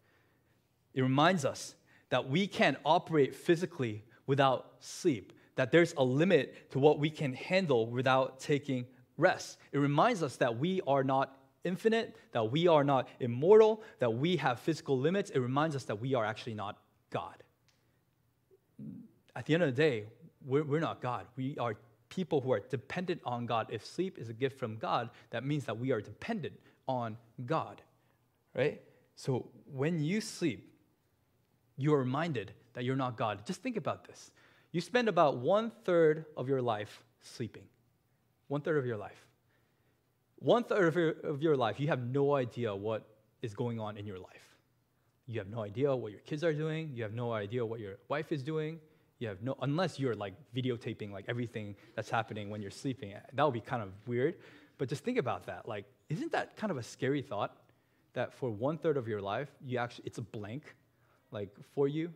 It 0.93 1.01
reminds 1.01 1.45
us 1.45 1.75
that 2.09 2.29
we 2.29 2.47
can't 2.47 2.77
operate 2.85 3.35
physically 3.35 4.03
without 4.25 4.73
sleep, 4.79 5.33
that 5.55 5.71
there's 5.71 5.93
a 5.97 6.03
limit 6.03 6.71
to 6.71 6.79
what 6.79 6.99
we 6.99 7.09
can 7.09 7.33
handle 7.33 7.87
without 7.87 8.39
taking 8.39 8.85
rest. 9.17 9.57
It 9.71 9.79
reminds 9.79 10.23
us 10.23 10.37
that 10.37 10.57
we 10.57 10.81
are 10.87 11.03
not 11.03 11.37
infinite, 11.63 12.15
that 12.31 12.51
we 12.51 12.67
are 12.67 12.83
not 12.83 13.07
immortal, 13.19 13.83
that 13.99 14.13
we 14.13 14.37
have 14.37 14.59
physical 14.59 14.97
limits. 14.97 15.29
It 15.31 15.39
reminds 15.39 15.75
us 15.75 15.83
that 15.85 15.99
we 15.99 16.15
are 16.15 16.25
actually 16.25 16.53
not 16.53 16.77
God. 17.09 17.35
At 19.35 19.45
the 19.45 19.53
end 19.53 19.63
of 19.63 19.75
the 19.75 19.81
day, 19.81 20.05
we're, 20.45 20.63
we're 20.63 20.79
not 20.79 21.01
God. 21.01 21.25
We 21.35 21.57
are 21.57 21.75
people 22.09 22.41
who 22.41 22.51
are 22.51 22.59
dependent 22.59 23.21
on 23.23 23.45
God. 23.45 23.67
If 23.69 23.85
sleep 23.85 24.17
is 24.17 24.29
a 24.29 24.33
gift 24.33 24.59
from 24.59 24.77
God, 24.77 25.09
that 25.29 25.45
means 25.45 25.65
that 25.65 25.77
we 25.77 25.91
are 25.91 26.01
dependent 26.01 26.59
on 26.87 27.17
God, 27.45 27.81
right? 28.55 28.81
So 29.15 29.49
when 29.71 30.01
you 30.03 30.21
sleep, 30.21 30.73
you 31.77 31.93
are 31.93 31.99
reminded 31.99 32.51
that 32.73 32.83
you're 32.83 32.95
not 32.95 33.15
God. 33.15 33.45
Just 33.45 33.61
think 33.61 33.77
about 33.77 34.05
this. 34.05 34.31
You 34.71 34.81
spend 34.81 35.07
about 35.07 35.37
one 35.37 35.71
third 35.83 36.25
of 36.35 36.47
your 36.49 36.61
life 36.61 37.03
sleeping. 37.21 37.63
One 38.47 38.61
third 38.61 38.77
of 38.77 38.85
your 38.85 38.97
life. 38.97 39.25
One 40.37 40.63
third 40.63 40.87
of 40.87 40.95
your, 40.95 41.09
of 41.23 41.41
your 41.41 41.57
life, 41.57 41.79
you 41.79 41.87
have 41.87 42.01
no 42.01 42.35
idea 42.35 42.75
what 42.75 43.07
is 43.41 43.53
going 43.53 43.79
on 43.79 43.97
in 43.97 44.05
your 44.05 44.19
life. 44.19 44.55
You 45.27 45.39
have 45.39 45.49
no 45.49 45.61
idea 45.61 45.95
what 45.95 46.11
your 46.11 46.21
kids 46.21 46.43
are 46.43 46.53
doing. 46.53 46.91
You 46.93 47.03
have 47.03 47.13
no 47.13 47.33
idea 47.33 47.65
what 47.65 47.79
your 47.79 47.97
wife 48.07 48.31
is 48.31 48.41
doing. 48.41 48.79
You 49.19 49.27
have 49.27 49.41
no, 49.41 49.55
unless 49.61 49.99
you're 49.99 50.15
like 50.15 50.33
videotaping 50.55 51.11
like 51.11 51.25
everything 51.27 51.75
that's 51.95 52.09
happening 52.09 52.49
when 52.49 52.61
you're 52.61 52.71
sleeping. 52.71 53.13
That 53.33 53.43
would 53.43 53.53
be 53.53 53.61
kind 53.61 53.83
of 53.83 53.89
weird. 54.07 54.35
But 54.77 54.87
just 54.87 55.03
think 55.03 55.17
about 55.17 55.45
that. 55.47 55.67
Like, 55.67 55.85
isn't 56.07 56.31
that 56.31 56.55
kind 56.55 56.71
of 56.71 56.77
a 56.77 56.83
scary 56.83 57.21
thought? 57.21 57.55
That 58.13 58.33
for 58.33 58.49
one 58.49 58.77
third 58.77 58.97
of 58.97 59.07
your 59.07 59.21
life, 59.21 59.49
you 59.63 59.77
actually, 59.77 60.05
it's 60.07 60.17
a 60.17 60.23
blank 60.23 60.75
like 61.31 61.49
for 61.75 61.87
you. 61.87 62.11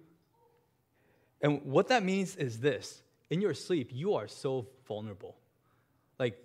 And 1.41 1.61
what 1.65 1.89
that 1.89 2.03
means 2.03 2.35
is 2.37 2.59
this 2.59 3.03
in 3.29 3.41
your 3.41 3.53
sleep, 3.53 3.89
you 3.91 4.15
are 4.15 4.27
so 4.27 4.65
vulnerable. 4.87 5.35
Like, 6.17 6.37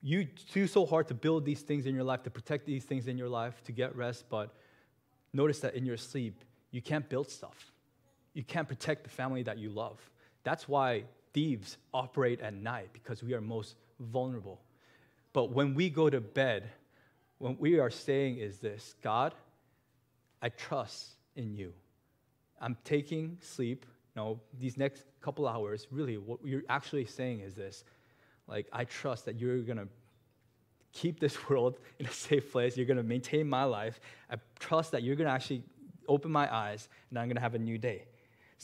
you 0.00 0.28
do 0.52 0.66
so 0.66 0.86
hard 0.86 1.08
to 1.08 1.14
build 1.14 1.44
these 1.44 1.62
things 1.62 1.86
in 1.86 1.94
your 1.94 2.04
life, 2.04 2.22
to 2.22 2.30
protect 2.30 2.66
these 2.66 2.84
things 2.84 3.08
in 3.08 3.18
your 3.18 3.28
life, 3.28 3.62
to 3.64 3.72
get 3.72 3.96
rest, 3.96 4.26
but 4.28 4.54
notice 5.32 5.60
that 5.60 5.74
in 5.74 5.86
your 5.86 5.96
sleep, 5.96 6.44
you 6.70 6.82
can't 6.82 7.08
build 7.08 7.30
stuff. 7.30 7.72
You 8.34 8.42
can't 8.42 8.68
protect 8.68 9.04
the 9.04 9.10
family 9.10 9.42
that 9.44 9.58
you 9.58 9.70
love. 9.70 9.98
That's 10.42 10.68
why 10.68 11.04
thieves 11.32 11.78
operate 11.92 12.40
at 12.40 12.54
night, 12.54 12.90
because 12.92 13.22
we 13.22 13.34
are 13.34 13.40
most 13.40 13.76
vulnerable. 13.98 14.60
But 15.32 15.50
when 15.50 15.74
we 15.74 15.88
go 15.88 16.10
to 16.10 16.20
bed, 16.20 16.68
what 17.38 17.58
we 17.58 17.78
are 17.78 17.90
saying 17.90 18.38
is 18.38 18.58
this 18.58 18.94
God, 19.02 19.34
I 20.42 20.48
trust 20.50 21.14
in 21.36 21.54
you. 21.54 21.72
I'm 22.60 22.76
taking 22.84 23.38
sleep, 23.40 23.86
know, 24.16 24.40
these 24.58 24.76
next 24.76 25.04
couple 25.20 25.48
hours, 25.48 25.86
really, 25.90 26.18
what 26.18 26.38
you're 26.44 26.62
actually 26.68 27.06
saying 27.06 27.40
is 27.40 27.54
this 27.54 27.84
like, 28.46 28.66
I 28.72 28.84
trust 28.84 29.24
that 29.24 29.40
you're 29.40 29.58
going 29.60 29.78
to 29.78 29.88
keep 30.92 31.18
this 31.18 31.48
world 31.48 31.78
in 31.98 32.06
a 32.06 32.12
safe 32.12 32.52
place. 32.52 32.76
You're 32.76 32.86
going 32.86 32.98
to 32.98 33.02
maintain 33.02 33.48
my 33.48 33.64
life. 33.64 34.00
I 34.30 34.36
trust 34.58 34.92
that 34.92 35.02
you're 35.02 35.16
going 35.16 35.26
to 35.26 35.32
actually 35.32 35.62
open 36.06 36.30
my 36.30 36.54
eyes 36.54 36.88
and 37.10 37.18
I'm 37.18 37.26
going 37.26 37.36
to 37.36 37.42
have 37.42 37.54
a 37.54 37.58
new 37.58 37.78
day. 37.78 38.04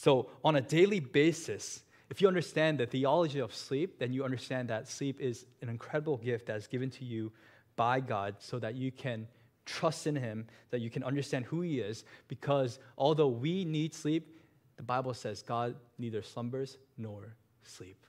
So, 0.03 0.31
on 0.43 0.57
a 0.57 0.63
daily 0.63 0.99
basis, 0.99 1.83
if 2.09 2.23
you 2.23 2.29
understand 2.29 2.79
the 2.79 2.87
theology 2.87 3.39
of 3.39 3.55
sleep, 3.55 3.99
then 3.99 4.15
you 4.15 4.25
understand 4.25 4.71
that 4.71 4.89
sleep 4.89 5.21
is 5.21 5.45
an 5.61 5.69
incredible 5.69 6.17
gift 6.17 6.47
that 6.47 6.57
is 6.57 6.67
given 6.67 6.89
to 6.93 7.05
you 7.05 7.31
by 7.77 8.01
God 8.01 8.37
so 8.39 8.59
that 8.61 8.77
you 8.77 8.91
can 8.91 9.29
trust 9.67 10.07
in 10.07 10.17
Him, 10.17 10.47
that 10.71 10.81
you 10.81 10.89
can 10.89 11.05
understand 11.05 11.45
who 11.45 11.61
He 11.61 11.81
is, 11.81 12.05
because 12.29 12.79
although 12.97 13.29
we 13.29 13.67
need 13.67 13.93
sleep, 13.93 14.41
the 14.79 14.83
Bible 14.83 15.13
says 15.13 15.43
God 15.43 15.75
neither 15.99 16.23
slumbers 16.23 16.79
nor 16.97 17.37
sleep. 17.63 18.07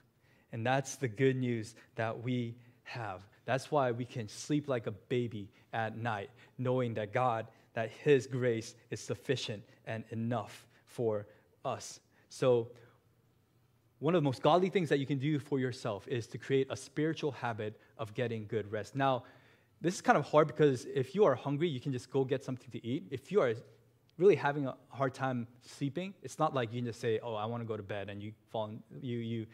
And 0.50 0.66
that's 0.66 0.96
the 0.96 1.08
good 1.08 1.36
news 1.36 1.74
that 1.96 2.22
we 2.22 2.56
have. 2.84 3.20
That's 3.44 3.70
why 3.70 3.90
we 3.90 4.06
can 4.06 4.28
sleep 4.28 4.66
like 4.66 4.86
a 4.86 4.92
baby 4.92 5.50
at 5.74 5.98
night, 5.98 6.30
knowing 6.56 6.94
that 6.94 7.12
God, 7.12 7.48
that 7.74 7.90
His 7.90 8.26
grace 8.26 8.76
is 8.90 8.98
sufficient 8.98 9.62
and 9.86 10.04
enough 10.08 10.66
for 10.86 11.26
us. 11.64 12.00
So, 12.28 12.68
one 13.98 14.14
of 14.16 14.22
the 14.22 14.24
most 14.24 14.42
godly 14.42 14.68
things 14.68 14.88
that 14.88 14.98
you 14.98 15.06
can 15.06 15.18
do 15.18 15.38
for 15.38 15.60
yourself 15.60 16.08
is 16.08 16.26
to 16.28 16.38
create 16.38 16.66
a 16.70 16.76
spiritual 16.76 17.30
habit 17.30 17.80
of 17.98 18.14
getting 18.14 18.46
good 18.48 18.70
rest. 18.72 18.96
Now, 18.96 19.22
this 19.80 19.94
is 19.94 20.00
kind 20.00 20.18
of 20.18 20.24
hard 20.24 20.48
because 20.48 20.86
if 20.92 21.14
you 21.14 21.24
are 21.24 21.36
hungry, 21.36 21.68
you 21.68 21.78
can 21.78 21.92
just 21.92 22.10
go 22.10 22.24
get 22.24 22.42
something 22.42 22.68
to 22.70 22.84
eat. 22.84 23.04
If 23.10 23.30
you 23.30 23.40
are 23.40 23.54
really 24.18 24.34
having 24.34 24.66
a 24.66 24.74
hard 24.88 25.14
time 25.14 25.46
sleeping, 25.62 26.14
it's 26.22 26.38
not 26.38 26.52
like 26.52 26.72
you 26.72 26.80
can 26.80 26.86
just 26.86 27.00
say, 27.00 27.20
"Oh, 27.22 27.34
I 27.34 27.46
want 27.46 27.62
to 27.62 27.66
go 27.66 27.76
to 27.76 27.82
bed," 27.82 28.08
and 28.08 28.22
you 28.22 28.32
fall 28.50 28.70
you 29.00 29.18
you 29.18 29.46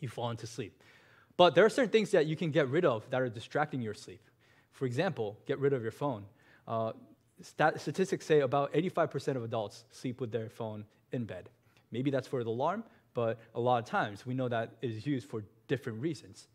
you 0.00 0.08
fall 0.08 0.30
into 0.30 0.46
sleep. 0.46 0.80
But 1.36 1.54
there 1.54 1.64
are 1.64 1.70
certain 1.70 1.90
things 1.90 2.10
that 2.10 2.26
you 2.26 2.36
can 2.36 2.50
get 2.50 2.68
rid 2.68 2.84
of 2.84 3.08
that 3.10 3.20
are 3.20 3.28
distracting 3.28 3.80
your 3.80 3.94
sleep. 3.94 4.22
For 4.70 4.86
example, 4.86 5.38
get 5.46 5.58
rid 5.58 5.72
of 5.72 5.82
your 5.82 5.92
phone. 5.92 6.24
Uh, 6.66 6.92
stat- 7.40 7.80
statistics 7.80 8.26
say 8.26 8.40
about 8.40 8.72
85% 8.72 9.36
of 9.36 9.44
adults 9.44 9.84
sleep 9.90 10.20
with 10.20 10.30
their 10.30 10.48
phone 10.48 10.84
in 11.12 11.24
bed. 11.24 11.48
Maybe 11.90 12.10
that's 12.10 12.26
for 12.26 12.42
the 12.42 12.50
alarm, 12.50 12.84
but 13.14 13.38
a 13.54 13.60
lot 13.60 13.78
of 13.78 13.84
times 13.84 14.26
we 14.26 14.34
know 14.34 14.48
that 14.48 14.72
it 14.80 14.90
is 14.90 15.06
used 15.06 15.28
for 15.28 15.44
different 15.68 16.00
reasons. 16.00 16.48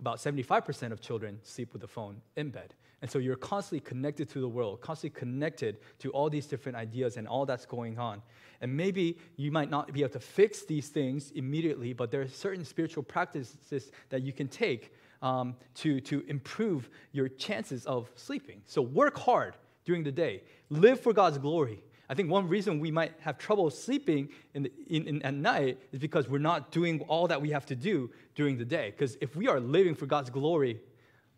About 0.00 0.18
75% 0.18 0.92
of 0.92 1.00
children 1.00 1.38
sleep 1.42 1.72
with 1.72 1.82
the 1.82 1.88
phone 1.88 2.20
in 2.36 2.50
bed. 2.50 2.74
And 3.00 3.10
so 3.10 3.18
you're 3.18 3.36
constantly 3.36 3.80
connected 3.80 4.28
to 4.30 4.40
the 4.40 4.48
world, 4.48 4.80
constantly 4.80 5.18
connected 5.18 5.78
to 6.00 6.10
all 6.10 6.28
these 6.28 6.46
different 6.46 6.76
ideas 6.76 7.16
and 7.16 7.28
all 7.28 7.46
that's 7.46 7.64
going 7.64 7.98
on. 7.98 8.22
And 8.60 8.76
maybe 8.76 9.18
you 9.36 9.52
might 9.52 9.70
not 9.70 9.92
be 9.92 10.00
able 10.00 10.12
to 10.14 10.20
fix 10.20 10.64
these 10.64 10.88
things 10.88 11.30
immediately, 11.32 11.92
but 11.92 12.10
there 12.10 12.22
are 12.22 12.28
certain 12.28 12.64
spiritual 12.64 13.04
practices 13.04 13.92
that 14.08 14.22
you 14.22 14.32
can 14.32 14.48
take 14.48 14.92
um, 15.22 15.54
to, 15.76 16.00
to 16.02 16.24
improve 16.28 16.90
your 17.12 17.28
chances 17.28 17.86
of 17.86 18.10
sleeping. 18.16 18.62
So 18.66 18.82
work 18.82 19.16
hard 19.16 19.56
during 19.84 20.02
the 20.02 20.12
day, 20.12 20.42
live 20.68 21.00
for 21.00 21.12
God's 21.12 21.38
glory. 21.38 21.82
I 22.08 22.14
think 22.14 22.30
one 22.30 22.48
reason 22.48 22.80
we 22.80 22.90
might 22.90 23.12
have 23.20 23.36
trouble 23.36 23.68
sleeping 23.68 24.30
in 24.54 24.62
the, 24.64 24.72
in, 24.86 25.06
in, 25.06 25.22
at 25.22 25.34
night 25.34 25.78
is 25.92 25.98
because 25.98 26.28
we're 26.28 26.38
not 26.38 26.70
doing 26.70 27.00
all 27.02 27.28
that 27.28 27.42
we 27.42 27.50
have 27.50 27.66
to 27.66 27.76
do 27.76 28.10
during 28.34 28.56
the 28.56 28.64
day. 28.64 28.94
Because 28.96 29.18
if 29.20 29.36
we 29.36 29.46
are 29.46 29.60
living 29.60 29.94
for 29.94 30.06
God's 30.06 30.30
glory, 30.30 30.80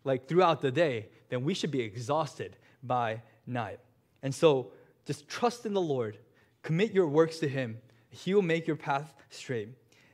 like 0.05 0.27
throughout 0.27 0.61
the 0.61 0.71
day, 0.71 1.07
then 1.29 1.43
we 1.43 1.53
should 1.53 1.71
be 1.71 1.81
exhausted 1.81 2.55
by 2.83 3.21
night. 3.45 3.79
And 4.23 4.33
so 4.33 4.71
just 5.05 5.27
trust 5.27 5.65
in 5.65 5.73
the 5.73 5.81
Lord, 5.81 6.17
commit 6.63 6.93
your 6.93 7.07
works 7.07 7.39
to 7.39 7.49
Him. 7.49 7.77
He 8.09 8.33
will 8.33 8.41
make 8.41 8.65
your 8.65 8.77
path 8.77 9.13
straight. 9.29 9.69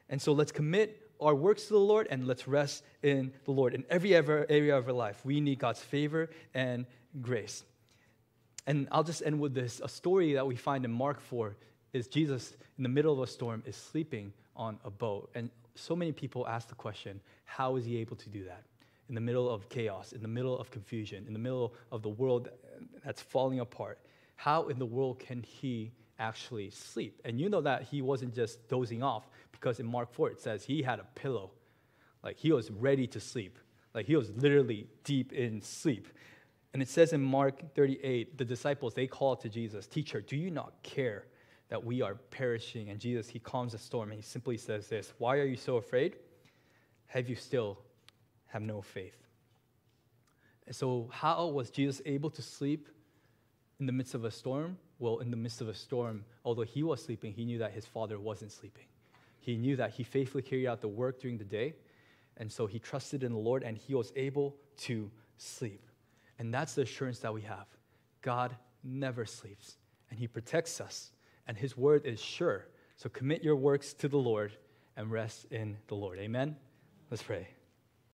And 0.09 0.19
so 0.19 0.33
let's 0.33 0.51
commit 0.51 1.07
our 1.19 1.35
works 1.35 1.65
to 1.65 1.73
the 1.73 1.79
Lord 1.79 2.07
and 2.09 2.25
let's 2.25 2.47
rest 2.47 2.83
in 3.03 3.31
the 3.45 3.51
Lord. 3.51 3.73
In 3.73 3.83
every 3.89 4.15
area 4.15 4.77
of 4.77 4.87
our 4.87 4.93
life, 4.93 5.21
we 5.23 5.39
need 5.39 5.59
God's 5.59 5.81
favor 5.81 6.29
and 6.53 6.85
grace. 7.21 7.63
And 8.67 8.87
I'll 8.91 9.03
just 9.03 9.23
end 9.25 9.39
with 9.39 9.53
this 9.53 9.81
a 9.83 9.87
story 9.87 10.33
that 10.33 10.45
we 10.45 10.55
find 10.55 10.85
in 10.85 10.91
Mark 10.91 11.19
4 11.21 11.55
is 11.93 12.07
Jesus 12.07 12.55
in 12.77 12.83
the 12.83 12.89
middle 12.89 13.13
of 13.13 13.19
a 13.19 13.31
storm 13.31 13.63
is 13.65 13.75
sleeping 13.75 14.33
on 14.55 14.77
a 14.83 14.91
boat. 14.91 15.31
And 15.33 15.49
so 15.75 15.95
many 15.95 16.11
people 16.11 16.45
ask 16.47 16.67
the 16.67 16.75
question, 16.75 17.21
how 17.45 17.77
is 17.77 17.85
he 17.85 17.97
able 17.97 18.17
to 18.17 18.29
do 18.29 18.43
that? 18.43 18.63
In 19.07 19.15
the 19.15 19.21
middle 19.21 19.49
of 19.49 19.69
chaos, 19.69 20.11
in 20.11 20.21
the 20.21 20.27
middle 20.27 20.59
of 20.59 20.69
confusion, 20.69 21.23
in 21.27 21.33
the 21.33 21.39
middle 21.39 21.73
of 21.93 22.01
the 22.01 22.09
world 22.09 22.49
that's 23.05 23.21
falling 23.21 23.61
apart, 23.61 23.99
how 24.35 24.67
in 24.67 24.77
the 24.77 24.85
world 24.85 25.17
can 25.17 25.41
he 25.41 25.93
actually 26.19 26.69
sleep? 26.69 27.21
And 27.23 27.39
you 27.39 27.47
know 27.47 27.61
that 27.61 27.83
he 27.83 28.01
wasn't 28.01 28.35
just 28.35 28.67
dozing 28.67 29.01
off, 29.01 29.29
because 29.53 29.79
in 29.79 29.85
Mark 29.85 30.13
4 30.13 30.31
it 30.31 30.41
says 30.41 30.65
he 30.65 30.81
had 30.81 30.99
a 30.99 31.05
pillow. 31.15 31.51
Like 32.21 32.37
he 32.37 32.51
was 32.51 32.69
ready 32.69 33.07
to 33.07 33.19
sleep. 33.21 33.57
Like 33.93 34.07
he 34.07 34.17
was 34.17 34.29
literally 34.31 34.87
deep 35.05 35.31
in 35.31 35.61
sleep. 35.61 36.09
And 36.73 36.81
it 36.81 36.89
says 36.89 37.13
in 37.13 37.21
Mark 37.21 37.73
38, 37.75 38.37
the 38.37 38.45
disciples, 38.45 38.93
they 38.93 39.07
call 39.07 39.35
to 39.37 39.49
Jesus, 39.49 39.87
Teacher, 39.87 40.21
do 40.21 40.35
you 40.35 40.51
not 40.51 40.73
care 40.83 41.25
that 41.69 41.83
we 41.83 42.01
are 42.01 42.15
perishing? 42.15 42.89
And 42.89 42.99
Jesus, 42.99 43.29
he 43.29 43.39
calms 43.39 43.71
the 43.71 43.77
storm 43.77 44.11
and 44.11 44.19
he 44.19 44.23
simply 44.23 44.57
says 44.57 44.87
this 44.87 45.13
Why 45.17 45.37
are 45.37 45.45
you 45.45 45.57
so 45.57 45.77
afraid? 45.77 46.17
Have 47.07 47.29
you 47.29 47.35
still 47.35 47.79
have 48.47 48.61
no 48.61 48.81
faith? 48.81 49.17
And 50.65 50.75
so, 50.75 51.09
how 51.11 51.47
was 51.47 51.69
Jesus 51.69 52.01
able 52.05 52.29
to 52.31 52.41
sleep 52.41 52.89
in 53.79 53.85
the 53.85 53.93
midst 53.93 54.13
of 54.13 54.25
a 54.25 54.31
storm? 54.31 54.77
Well, 54.99 55.19
in 55.19 55.31
the 55.31 55.37
midst 55.37 55.61
of 55.61 55.69
a 55.69 55.73
storm, 55.73 56.25
although 56.43 56.63
he 56.63 56.83
was 56.83 57.01
sleeping, 57.03 57.31
he 57.31 57.45
knew 57.45 57.59
that 57.59 57.71
his 57.71 57.85
father 57.85 58.19
wasn't 58.19 58.51
sleeping. 58.51 58.85
He 59.39 59.55
knew 59.55 59.77
that 59.77 59.91
he 59.91 60.03
faithfully 60.03 60.43
carried 60.43 60.67
out 60.67 60.81
the 60.81 60.87
work 60.89 61.21
during 61.21 61.37
the 61.37 61.45
day, 61.45 61.75
and 62.35 62.51
so 62.51 62.67
he 62.67 62.79
trusted 62.79 63.23
in 63.23 63.31
the 63.31 63.37
Lord 63.37 63.63
and 63.63 63.77
he 63.77 63.95
was 63.95 64.11
able 64.15 64.55
to 64.79 65.09
sleep. 65.37 65.86
And 66.39 66.53
that's 66.53 66.75
the 66.75 66.83
assurance 66.83 67.19
that 67.19 67.33
we 67.33 67.41
have. 67.41 67.65
God 68.21 68.55
never 68.83 69.25
sleeps, 69.25 69.77
and 70.09 70.19
he 70.19 70.27
protects 70.27 70.79
us, 70.79 71.11
and 71.47 71.57
his 71.57 71.75
word 71.75 72.05
is 72.05 72.21
sure. 72.21 72.67
So 72.95 73.09
commit 73.09 73.43
your 73.43 73.55
works 73.55 73.93
to 73.95 74.07
the 74.07 74.17
Lord 74.17 74.51
and 74.95 75.11
rest 75.11 75.45
in 75.51 75.77
the 75.87 75.95
Lord. 75.95 76.19
Amen? 76.19 76.55
Let's 77.09 77.23
pray. 77.23 77.47